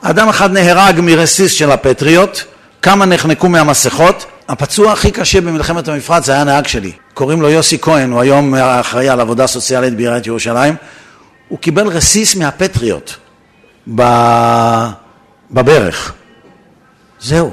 אדם 0.00 0.28
אחד 0.28 0.52
נהרג 0.52 1.00
מרסיס 1.00 1.52
של 1.52 1.70
הפטריוט, 1.70 2.44
כמה 2.82 3.06
נחנקו 3.06 3.48
מהמסכות, 3.48 4.26
הפצוע 4.48 4.92
הכי 4.92 5.10
קשה 5.10 5.40
במלחמת 5.40 5.88
המפרץ 5.88 6.28
היה 6.28 6.44
נהג 6.44 6.66
שלי, 6.66 6.92
קוראים 7.14 7.42
לו 7.42 7.50
יוסי 7.50 7.78
כהן, 7.80 8.10
הוא 8.10 8.20
היום 8.20 8.54
אחראי 8.54 9.08
על 9.08 9.20
עבודה 9.20 9.46
סוציאלית 9.46 9.94
בעיריית 9.96 10.26
ירושלים, 10.26 10.74
הוא 11.48 11.58
קיבל 11.58 11.86
רסיס 11.86 12.36
מהפטריוט 12.36 13.12
בברך. 15.50 16.12
זהו. 17.20 17.50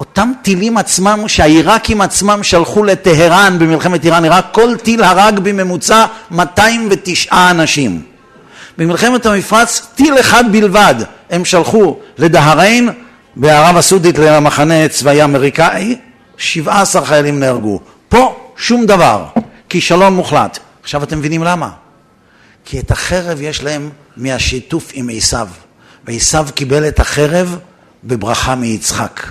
אותם 0.00 0.32
טילים 0.42 0.78
עצמם 0.78 1.24
שהעיראקים 1.26 2.00
עצמם 2.00 2.42
שלחו 2.42 2.84
לטהרן 2.84 3.56
במלחמת 3.58 4.04
איראן 4.04 4.24
עיראק, 4.24 4.46
כל 4.52 4.76
טיל 4.76 5.02
הרג 5.02 5.38
בממוצע 5.38 6.06
209 6.30 7.50
אנשים. 7.50 8.02
במלחמת 8.78 9.26
המפרץ 9.26 9.86
טיל 9.94 10.20
אחד 10.20 10.52
בלבד 10.52 10.94
הם 11.30 11.44
שלחו 11.44 11.96
לדהריין 12.18 12.88
בערב 13.36 13.76
הסעודית 13.76 14.18
למחנה 14.18 14.88
צבאי 14.88 15.24
אמריקאי, 15.24 15.96
17 16.36 17.04
חיילים 17.04 17.40
נהרגו. 17.40 17.80
פה 18.08 18.50
שום 18.56 18.86
דבר, 18.86 19.24
כישלון 19.68 20.14
מוחלט. 20.14 20.58
עכשיו 20.82 21.02
אתם 21.02 21.18
מבינים 21.18 21.44
למה? 21.44 21.70
כי 22.64 22.78
את 22.78 22.90
החרב 22.90 23.40
יש 23.40 23.62
להם 23.62 23.90
מהשיתוף 24.16 24.90
עם 24.94 25.10
עשיו. 25.16 25.48
ועשיו 26.04 26.46
קיבל 26.54 26.88
את 26.88 27.00
החרב 27.00 27.58
בברכה 28.04 28.54
מיצחק. 28.54 29.26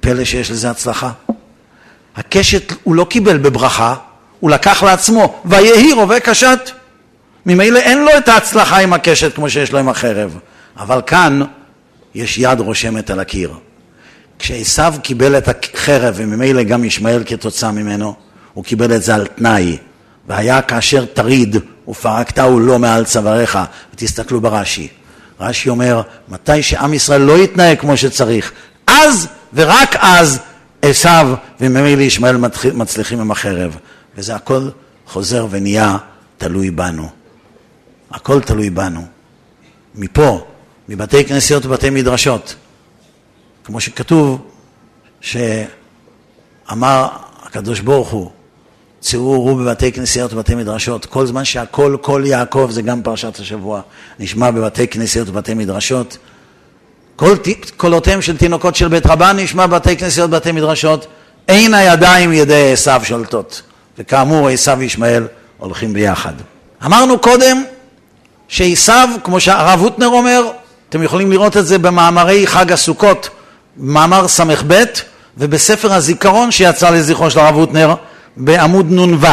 פלא 0.00 0.24
שיש 0.24 0.50
לזה 0.50 0.70
הצלחה. 0.70 1.10
הקשת 2.16 2.72
הוא 2.82 2.94
לא 2.94 3.04
קיבל 3.04 3.38
בברכה, 3.38 3.94
הוא 4.40 4.50
לקח 4.50 4.82
לעצמו, 4.82 5.42
ויהי 5.44 5.92
רובה 5.92 6.20
קשת. 6.20 6.70
ממילא 7.46 7.78
אין 7.78 7.98
לו 7.98 8.10
את 8.18 8.28
ההצלחה 8.28 8.78
עם 8.78 8.92
הקשת 8.92 9.34
כמו 9.34 9.50
שיש 9.50 9.72
לו 9.72 9.78
עם 9.78 9.88
החרב. 9.88 10.38
אבל 10.78 11.00
כאן 11.06 11.42
יש 12.16 12.38
יד 12.38 12.60
רושמת 12.60 13.10
על 13.10 13.20
הקיר. 13.20 13.52
כשעשו 14.38 14.82
קיבל 15.02 15.38
את 15.38 15.48
החרב, 15.48 16.14
וממילא 16.16 16.62
גם 16.62 16.84
ישמעאל 16.84 17.22
כתוצאה 17.26 17.72
ממנו, 17.72 18.14
הוא 18.54 18.64
קיבל 18.64 18.96
את 18.96 19.02
זה 19.02 19.14
על 19.14 19.26
תנאי. 19.26 19.76
והיה 20.28 20.62
כאשר 20.62 21.04
תריד 21.04 21.56
ופרקתהו 21.88 22.60
לא 22.60 22.78
מעל 22.78 23.04
צוואריך. 23.04 23.58
ותסתכלו 23.94 24.40
ברש"י. 24.40 24.88
רש"י 25.40 25.68
אומר, 25.68 26.02
מתי 26.28 26.62
שעם 26.62 26.94
ישראל 26.94 27.20
לא 27.20 27.38
יתנהג 27.38 27.78
כמו 27.78 27.96
שצריך, 27.96 28.52
אז 28.86 29.28
ורק 29.54 29.96
אז 29.98 30.38
עשו 30.82 31.08
וממילא 31.60 32.02
ישמעאל 32.02 32.36
מצליחים 32.74 33.20
עם 33.20 33.30
החרב. 33.30 33.76
וזה 34.16 34.34
הכל 34.34 34.68
חוזר 35.06 35.46
ונהיה 35.50 35.96
תלוי 36.38 36.70
בנו. 36.70 37.08
הכל 38.10 38.40
תלוי 38.40 38.70
בנו. 38.70 39.04
מפה, 39.94 40.46
מבתי 40.88 41.24
כנסיות 41.24 41.66
ובתי 41.66 41.90
מדרשות, 41.90 42.54
כמו 43.64 43.80
שכתוב, 43.80 44.40
שאמר 45.20 47.08
הקדוש 47.42 47.80
ברוך 47.80 48.08
הוא, 48.08 48.30
צאו 49.00 49.20
וראו 49.20 49.56
בבתי 49.56 49.92
כנסיות 49.92 50.32
ובתי 50.32 50.54
מדרשות, 50.54 51.06
כל 51.06 51.26
זמן 51.26 51.44
שהכל 51.44 51.96
קול 52.00 52.26
יעקב, 52.26 52.68
זה 52.70 52.82
גם 52.82 53.02
פרשת 53.02 53.38
השבוע, 53.38 53.80
נשמע 54.18 54.50
בבתי 54.50 54.88
כנסיות 54.88 55.28
ובתי 55.28 55.54
מדרשות, 55.54 56.18
כל 57.16 57.34
קולותיהם 57.76 58.22
של 58.22 58.36
תינוקות 58.36 58.76
של 58.76 58.88
בית 58.88 59.06
רבן 59.06 59.36
נשמע 59.38 59.66
בבתי 59.66 59.96
כנסיות 59.96 60.28
ובתי 60.30 60.52
מדרשות, 60.52 61.06
אין 61.48 61.74
הידיים 61.74 62.32
ידי 62.32 62.72
עשיו 62.72 63.00
שולטות, 63.04 63.62
וכאמור 63.98 64.48
עשיו 64.48 64.76
וישמעאל 64.78 65.26
הולכים 65.58 65.92
ביחד. 65.92 66.32
אמרנו 66.84 67.18
קודם 67.18 67.64
שעשיו, 68.48 69.08
כמו 69.24 69.40
שהרב 69.40 69.80
הוטנר 69.80 70.06
אומר, 70.06 70.50
אתם 70.88 71.02
יכולים 71.02 71.32
לראות 71.32 71.56
את 71.56 71.66
זה 71.66 71.78
במאמרי 71.78 72.46
חג 72.46 72.72
הסוכות, 72.72 73.30
מאמר 73.76 74.28
ס"ב, 74.28 74.84
ובספר 75.38 75.92
הזיכרון 75.92 76.50
שיצא 76.50 76.90
לזכרו 76.90 77.30
של 77.30 77.38
הרב 77.38 77.54
הוטנר, 77.54 77.94
בעמוד 78.36 78.92
נ"ו. 78.92 79.26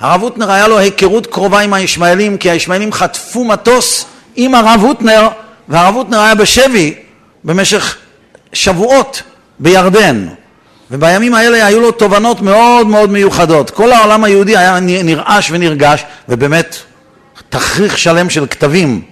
הרב 0.00 0.22
הוטנר 0.22 0.50
היה 0.50 0.68
לו 0.68 0.78
היכרות 0.78 1.26
קרובה 1.26 1.60
עם 1.60 1.74
הישמעאלים, 1.74 2.38
כי 2.38 2.50
הישמעאלים 2.50 2.92
חטפו 2.92 3.44
מטוס 3.44 4.04
עם 4.36 4.54
הרב 4.54 4.80
הוטנר, 4.82 5.28
והרב 5.68 5.94
הוטנר 5.94 6.20
היה 6.20 6.34
בשבי 6.34 6.94
במשך 7.44 7.96
שבועות 8.52 9.22
בירדן. 9.58 10.28
ובימים 10.90 11.34
האלה 11.34 11.66
היו 11.66 11.80
לו 11.80 11.90
תובנות 11.90 12.42
מאוד 12.42 12.86
מאוד 12.86 13.10
מיוחדות. 13.10 13.70
כל 13.70 13.92
העולם 13.92 14.24
היהודי 14.24 14.56
היה 14.56 14.80
נרעש 14.80 15.50
ונרגש, 15.50 16.04
ובאמת 16.28 16.76
תכריך 17.48 17.98
שלם 17.98 18.30
של 18.30 18.46
כתבים 18.46 19.02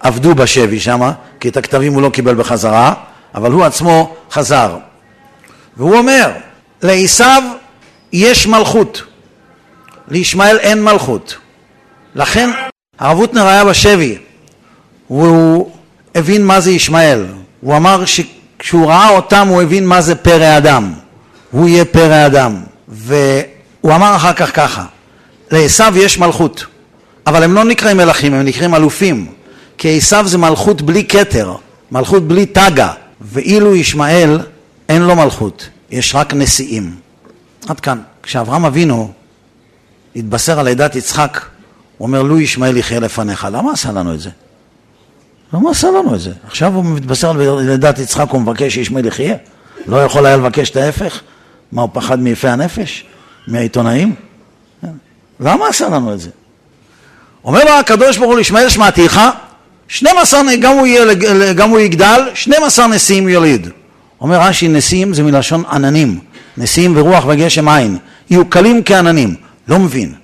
עבדו 0.00 0.34
בשבי 0.34 0.80
שם, 0.80 1.10
כי 1.40 1.48
את 1.48 1.56
הכתבים 1.56 1.92
הוא 1.92 2.02
לא 2.02 2.08
קיבל 2.08 2.34
בחזרה, 2.34 2.94
אבל 3.34 3.52
הוא 3.52 3.64
עצמו 3.64 4.14
חזר. 4.30 4.76
והוא 5.76 5.96
אומר, 5.96 6.30
לעשו 6.82 7.24
יש 8.12 8.46
מלכות, 8.46 9.02
לישמעאל 10.08 10.58
אין 10.58 10.84
מלכות. 10.84 11.38
לכן 12.14 12.50
הרב 12.98 13.18
הוטנר 13.18 13.46
היה 13.46 13.64
בשבי, 13.64 14.18
והוא 15.10 15.70
הבין 16.14 16.46
מה 16.46 16.60
זה 16.60 16.70
ישמעאל. 16.70 17.26
הוא 17.60 17.76
אמר 17.76 18.04
שכשהוא 18.04 18.86
ראה 18.86 19.08
אותם 19.08 19.48
הוא 19.48 19.62
הבין 19.62 19.86
מה 19.86 20.00
זה 20.00 20.14
פרא 20.14 20.56
אדם. 20.56 20.92
הוא 21.50 21.68
יהיה 21.68 21.84
פרא 21.84 22.26
אדם. 22.26 22.56
והוא 22.88 23.94
אמר 23.94 24.16
אחר 24.16 24.32
כך 24.32 24.56
ככה, 24.56 24.84
לעשו 25.50 25.84
יש 25.96 26.18
מלכות, 26.18 26.66
אבל 27.26 27.42
הם 27.42 27.54
לא 27.54 27.64
נקראים 27.64 27.96
מלכים, 27.96 28.34
הם 28.34 28.44
נקראים 28.44 28.74
אלופים. 28.74 29.26
כי 29.80 29.96
עשו 29.96 30.16
זה 30.24 30.38
מלכות 30.38 30.82
בלי 30.82 31.04
כתר, 31.04 31.54
מלכות 31.92 32.28
בלי 32.28 32.46
תגה, 32.46 32.92
ואילו 33.20 33.76
ישמעאל 33.76 34.40
אין 34.88 35.02
לו 35.02 35.16
מלכות, 35.16 35.68
יש 35.90 36.14
רק 36.14 36.34
נשיאים. 36.34 36.96
עד 37.68 37.80
כאן. 37.80 37.98
כשאברהם 38.22 38.64
אבינו 38.64 39.12
התבשר 40.16 40.60
על 40.60 40.64
לידת 40.64 40.96
יצחק, 40.96 41.40
הוא 41.98 42.06
אומר, 42.06 42.22
לו 42.22 42.40
ישמעאל 42.40 42.76
יחיה 42.76 43.00
לפניך. 43.00 43.48
למה 43.52 43.72
עשה 43.72 43.92
לנו 43.92 44.14
את 44.14 44.20
זה? 44.20 44.30
למה 45.52 45.70
עשה 45.70 45.88
לנו 45.88 46.14
את 46.14 46.20
זה? 46.20 46.32
עכשיו 46.46 46.74
הוא 46.74 46.84
מתבשר 46.84 47.30
על 47.30 47.60
לידת 47.60 47.98
יצחק, 47.98 48.30
הוא 48.30 48.40
מבקש 48.40 48.74
שישמעאל 48.74 49.06
יחיה? 49.06 49.34
לא 49.86 50.04
יכול 50.04 50.26
היה 50.26 50.36
לבקש 50.36 50.70
את 50.70 50.76
ההפך? 50.76 51.20
מה, 51.72 51.82
הוא 51.82 51.90
פחד 51.92 52.20
מיפי 52.20 52.48
הנפש? 52.48 53.04
מהעיתונאים? 53.48 54.14
למה 55.40 55.68
עשה 55.68 55.88
לנו 55.88 56.14
את 56.14 56.20
זה? 56.20 56.30
אומר 57.44 57.64
לו 57.64 57.70
הקדוש 57.70 58.16
ברוך 58.16 58.30
הוא 58.30 58.38
לישמעאל 58.38 58.68
שמעתיך, 58.68 59.20
12, 59.90 60.56
גם 60.60 60.72
הוא, 60.72 60.86
יהיה, 60.86 61.52
גם 61.52 61.70
הוא 61.70 61.80
יגדל, 61.80 62.28
12 62.34 62.86
נשיאים 62.86 63.28
יוליד. 63.28 63.68
אומר 64.20 64.40
רש"י, 64.40 64.68
נשיאים 64.68 65.14
זה 65.14 65.22
מלשון 65.22 65.64
עננים. 65.70 66.20
נשיאים 66.56 66.96
ורוח 66.96 67.24
וגשם 67.28 67.68
עין, 67.68 67.98
יהיו 68.30 68.50
קלים 68.50 68.82
כעננים, 68.84 69.34
לא 69.68 69.78
מבין. 69.78 70.14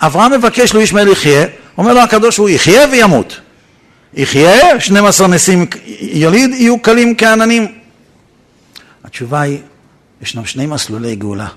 אברהם 0.00 0.32
מבקש 0.32 0.72
לו 0.72 0.80
ישמעאל 0.80 1.08
יחיה, 1.08 1.46
אומר 1.78 1.94
לו 1.94 2.00
הקדוש 2.00 2.36
הוא 2.36 2.48
יחיה 2.48 2.86
וימות. 2.92 3.40
יחיה, 4.14 4.80
12 4.80 5.28
נשיאים 5.28 5.66
יוליד, 6.00 6.50
יהיו 6.50 6.78
קלים 6.78 7.14
כעננים. 7.16 7.66
התשובה 9.04 9.40
היא, 9.40 9.58
ישנם 10.22 10.44
שני 10.44 10.66
מסלולי 10.66 11.16
גאולה. 11.16 11.48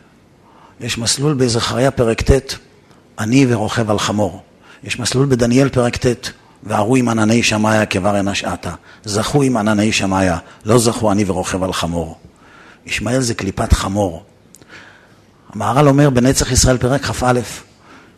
יש 0.81 0.97
מסלול 0.97 1.33
בזכריה 1.33 1.91
פרק 1.91 2.21
ט', 2.21 2.55
אני 3.19 3.45
ורוכב 3.49 3.91
על 3.91 3.99
חמור. 3.99 4.43
יש 4.83 4.99
מסלול 4.99 5.25
בדניאל 5.25 5.69
פרק 5.69 5.97
ט', 5.97 6.31
והרו 6.65 6.95
עם 6.95 7.09
ענני 7.09 7.43
שמיא 7.43 7.85
כבר 7.89 8.19
אנא 8.19 8.33
שעתה. 8.33 8.71
זכו 9.03 9.43
עם 9.43 9.57
ענני 9.57 9.91
שמיא, 9.91 10.31
לא 10.65 10.77
זכו 10.77 11.11
אני 11.11 11.23
ורוכב 11.27 11.63
על 11.63 11.73
חמור. 11.73 12.17
ישמעאל 12.85 13.21
זה 13.21 13.33
קליפת 13.33 13.73
חמור. 13.73 14.23
המהר"ל 15.53 15.87
אומר 15.87 16.09
בנצח 16.09 16.51
ישראל 16.51 16.77
פרק 16.77 17.05
כ"א, 17.05 17.39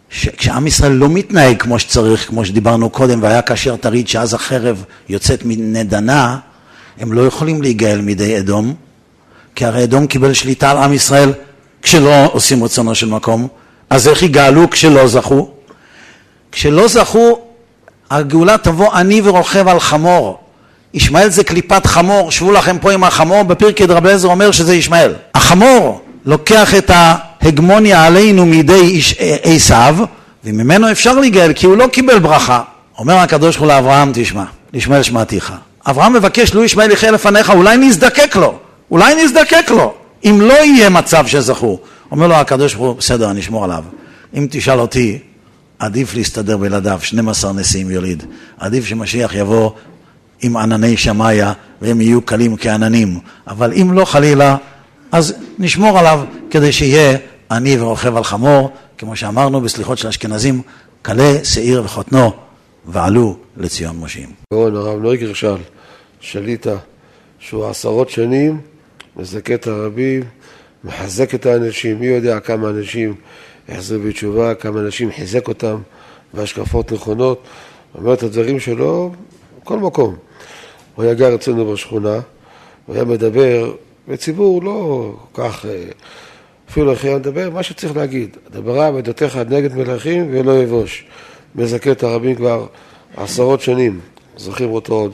כשעם 0.10 0.68
ישראל 0.68 0.92
לא 0.92 1.10
מתנהג 1.10 1.62
כמו 1.62 1.80
שצריך, 1.80 2.28
כמו 2.28 2.46
שדיברנו 2.46 2.90
קודם, 2.90 3.24
והיה 3.24 3.42
כאשר 3.42 3.76
תריד 3.76 4.08
שאז 4.08 4.34
החרב 4.34 4.84
יוצאת 5.10 5.42
מנדנה, 5.46 6.38
הם 6.98 7.14
לא 7.14 7.22
יכולים 7.22 7.62
להיגאל 7.62 8.02
מידי 8.02 8.40
אדום, 8.40 8.74
כי 9.56 9.66
הרי 9.66 9.84
אדום 9.84 10.08
קיבל 10.08 10.34
שליטה 10.34 10.72
על 10.72 10.78
עם 10.78 10.94
ישראל 10.94 11.34
כשלא 11.82 12.26
עושים 12.34 12.64
רצונו 12.64 12.96
של 12.96 13.08
מקום, 13.08 13.48
אז 13.90 14.08
איך 14.08 14.24
יגאלו 14.24 14.70
כשלא 14.70 15.08
זכו? 15.08 15.52
כשלא 16.52 16.88
זכו, 16.88 17.47
הגאולה 18.12 18.58
תבוא 18.58 18.94
אני 18.94 19.22
ורוכב 19.24 19.68
על 19.68 19.80
חמור. 19.80 20.40
ישמעאל 20.94 21.30
זה 21.30 21.44
קליפת 21.44 21.86
חמור, 21.86 22.32
שבו 22.32 22.52
לכם 22.52 22.78
פה 22.80 22.92
עם 22.92 23.04
החמור, 23.04 23.44
בפרקי 23.44 23.86
דרבי 23.86 24.08
אליעזר 24.08 24.28
אומר 24.28 24.52
שזה 24.52 24.76
ישמעאל. 24.76 25.14
החמור 25.36 26.02
לוקח 26.26 26.76
את 26.76 26.92
ההגמוניה 26.94 28.06
עלינו 28.06 28.46
מידי 28.46 29.02
עשיו, 29.44 29.98
וממנו 30.44 30.92
אפשר 30.92 31.14
להיגאל, 31.20 31.54
כי 31.54 31.66
הוא 31.66 31.78
לא 31.78 31.88
קיבל 31.88 32.20
ברכה. 32.20 32.62
אומר 32.98 33.18
הקדוש 33.18 33.58
ברוך 33.58 33.70
הוא 33.70 33.76
לאברהם, 33.76 34.12
תשמע, 34.14 34.44
לישמעאל 34.74 35.04
שמעתיך. 35.04 35.54
אברהם 35.88 36.14
מבקש, 36.14 36.54
לו 36.54 36.64
ישמעאל 36.64 36.92
יחיה 36.92 37.12
לפניך, 37.12 37.50
אולי 37.50 37.78
נזדקק 37.78 38.36
לו, 38.36 38.54
אולי 38.92 39.24
נזדקק 39.24 39.70
לו, 39.70 39.94
אם 40.26 40.42
לא 40.42 40.54
יהיה 40.54 40.90
מצב 40.90 41.28
שזכו. 41.28 41.80
אומר 42.12 42.28
לו 42.28 42.36
הקדוש 42.36 42.74
ברוך 42.74 42.88
הוא, 42.88 42.98
בסדר, 42.98 43.32
אני 43.32 43.40
אשמור 43.40 43.64
עליו. 43.64 43.84
אם 44.38 44.48
תשאל 44.50 44.80
אותי, 44.80 45.20
עדיף 45.80 46.16
להסתדר 46.16 46.58
בלעדיו, 46.58 47.00
12 47.02 47.54
נשיאים 47.54 47.92
יוליד. 47.92 48.24
עדיף 48.58 48.86
שמשיח 48.86 49.36
יבוא 49.36 49.72
עם 50.42 50.58
ענני 50.58 50.98
שמיא 50.98 51.46
והם 51.82 52.02
יהיו 52.02 52.22
קלים 52.22 52.58
כעננים. 52.58 53.20
אבל 53.48 53.74
אם 53.74 53.94
לא 53.94 54.06
חלילה, 54.06 54.58
אז 55.12 55.34
נשמור 55.60 56.00
עליו 56.00 56.22
כדי 56.50 56.72
שיהיה 56.72 57.18
עני 57.52 57.80
ורוכב 57.80 58.18
על 58.18 58.24
חמור, 58.24 58.72
כמו 58.98 59.16
שאמרנו 59.16 59.62
בסליחות 59.62 59.98
של 59.98 60.08
אשכנזים, 60.08 60.62
כלה, 61.02 61.34
שעיר 61.44 61.82
וחותנו, 61.86 62.34
ועלו 62.86 63.38
לציון 63.58 63.96
מושיעים. 63.96 64.30
הרב 64.52 65.02
נויגר 65.02 65.34
שאל, 65.34 65.58
שליטה, 66.20 66.76
שהוא 67.40 67.66
עשרות 67.66 68.10
שנים 68.10 68.62
מזכה 69.16 69.54
את 69.54 69.68
הרבים, 69.68 70.24
מחזק 70.84 71.36
את 71.36 71.46
האנשים, 71.46 72.00
מי 72.00 72.06
יודע 72.06 72.40
כמה 72.40 72.70
אנשים 72.70 73.16
יחזרו 73.70 74.00
בתשובה, 74.00 74.56
כמה 74.56 74.80
אנשים 74.80 75.12
חיזק 75.12 75.48
אותם 75.48 75.78
בהשקפות 76.34 76.92
נכונות, 76.92 77.44
אומר 77.96 78.14
את 78.14 78.24
הדברים 78.24 78.60
שלו 78.60 79.12
בכל 79.62 79.80
מקום. 79.80 80.16
הוא 80.96 81.06
היה 81.06 81.14
גר 81.14 81.36
אצלנו 81.36 81.72
בשכונה, 81.72 82.20
הוא 82.86 82.96
היה 82.96 83.06
מדבר 83.06 83.74
בציבור 84.08 84.64
לא 84.64 85.12
כך, 85.34 85.66
אה, 85.66 85.84
אפילו 86.70 86.92
איך 86.92 87.06
היה 87.06 87.18
מדבר, 87.18 87.50
מה 87.50 87.64
שצריך 87.64 87.98
להגיד, 87.98 88.38
דברה 88.52 88.92
ועדותיך 88.94 89.38
נגד 89.38 89.76
מלכים 89.76 90.28
ולא 90.32 90.64
יבוש. 90.64 91.06
מזכה 91.56 91.92
את 91.92 92.04
הרבים 92.04 92.36
כבר 92.36 92.66
עשרות 93.18 93.62
שנים, 93.62 94.00
זוכרים 94.38 94.70
אותו 94.70 94.94
עוד 94.94 95.12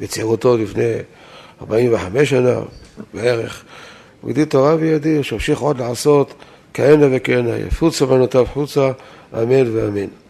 בצעירותו 0.00 0.56
לפני 0.56 0.92
45 1.60 2.30
שנה 2.30 2.60
בערך. 3.14 3.64
הוא 4.20 4.30
הגדיל 4.30 4.44
תורה 4.44 4.74
וידיר, 4.74 5.22
שהמשיך 5.22 5.60
עוד 5.60 5.78
לעשות 5.78 6.34
כהנה 6.74 7.06
וכהנה, 7.12 7.56
יפוצה 7.56 8.06
בנותיו 8.06 8.46
חוצה, 8.52 8.90
אמן 9.34 9.76
ואמן. 9.76 10.20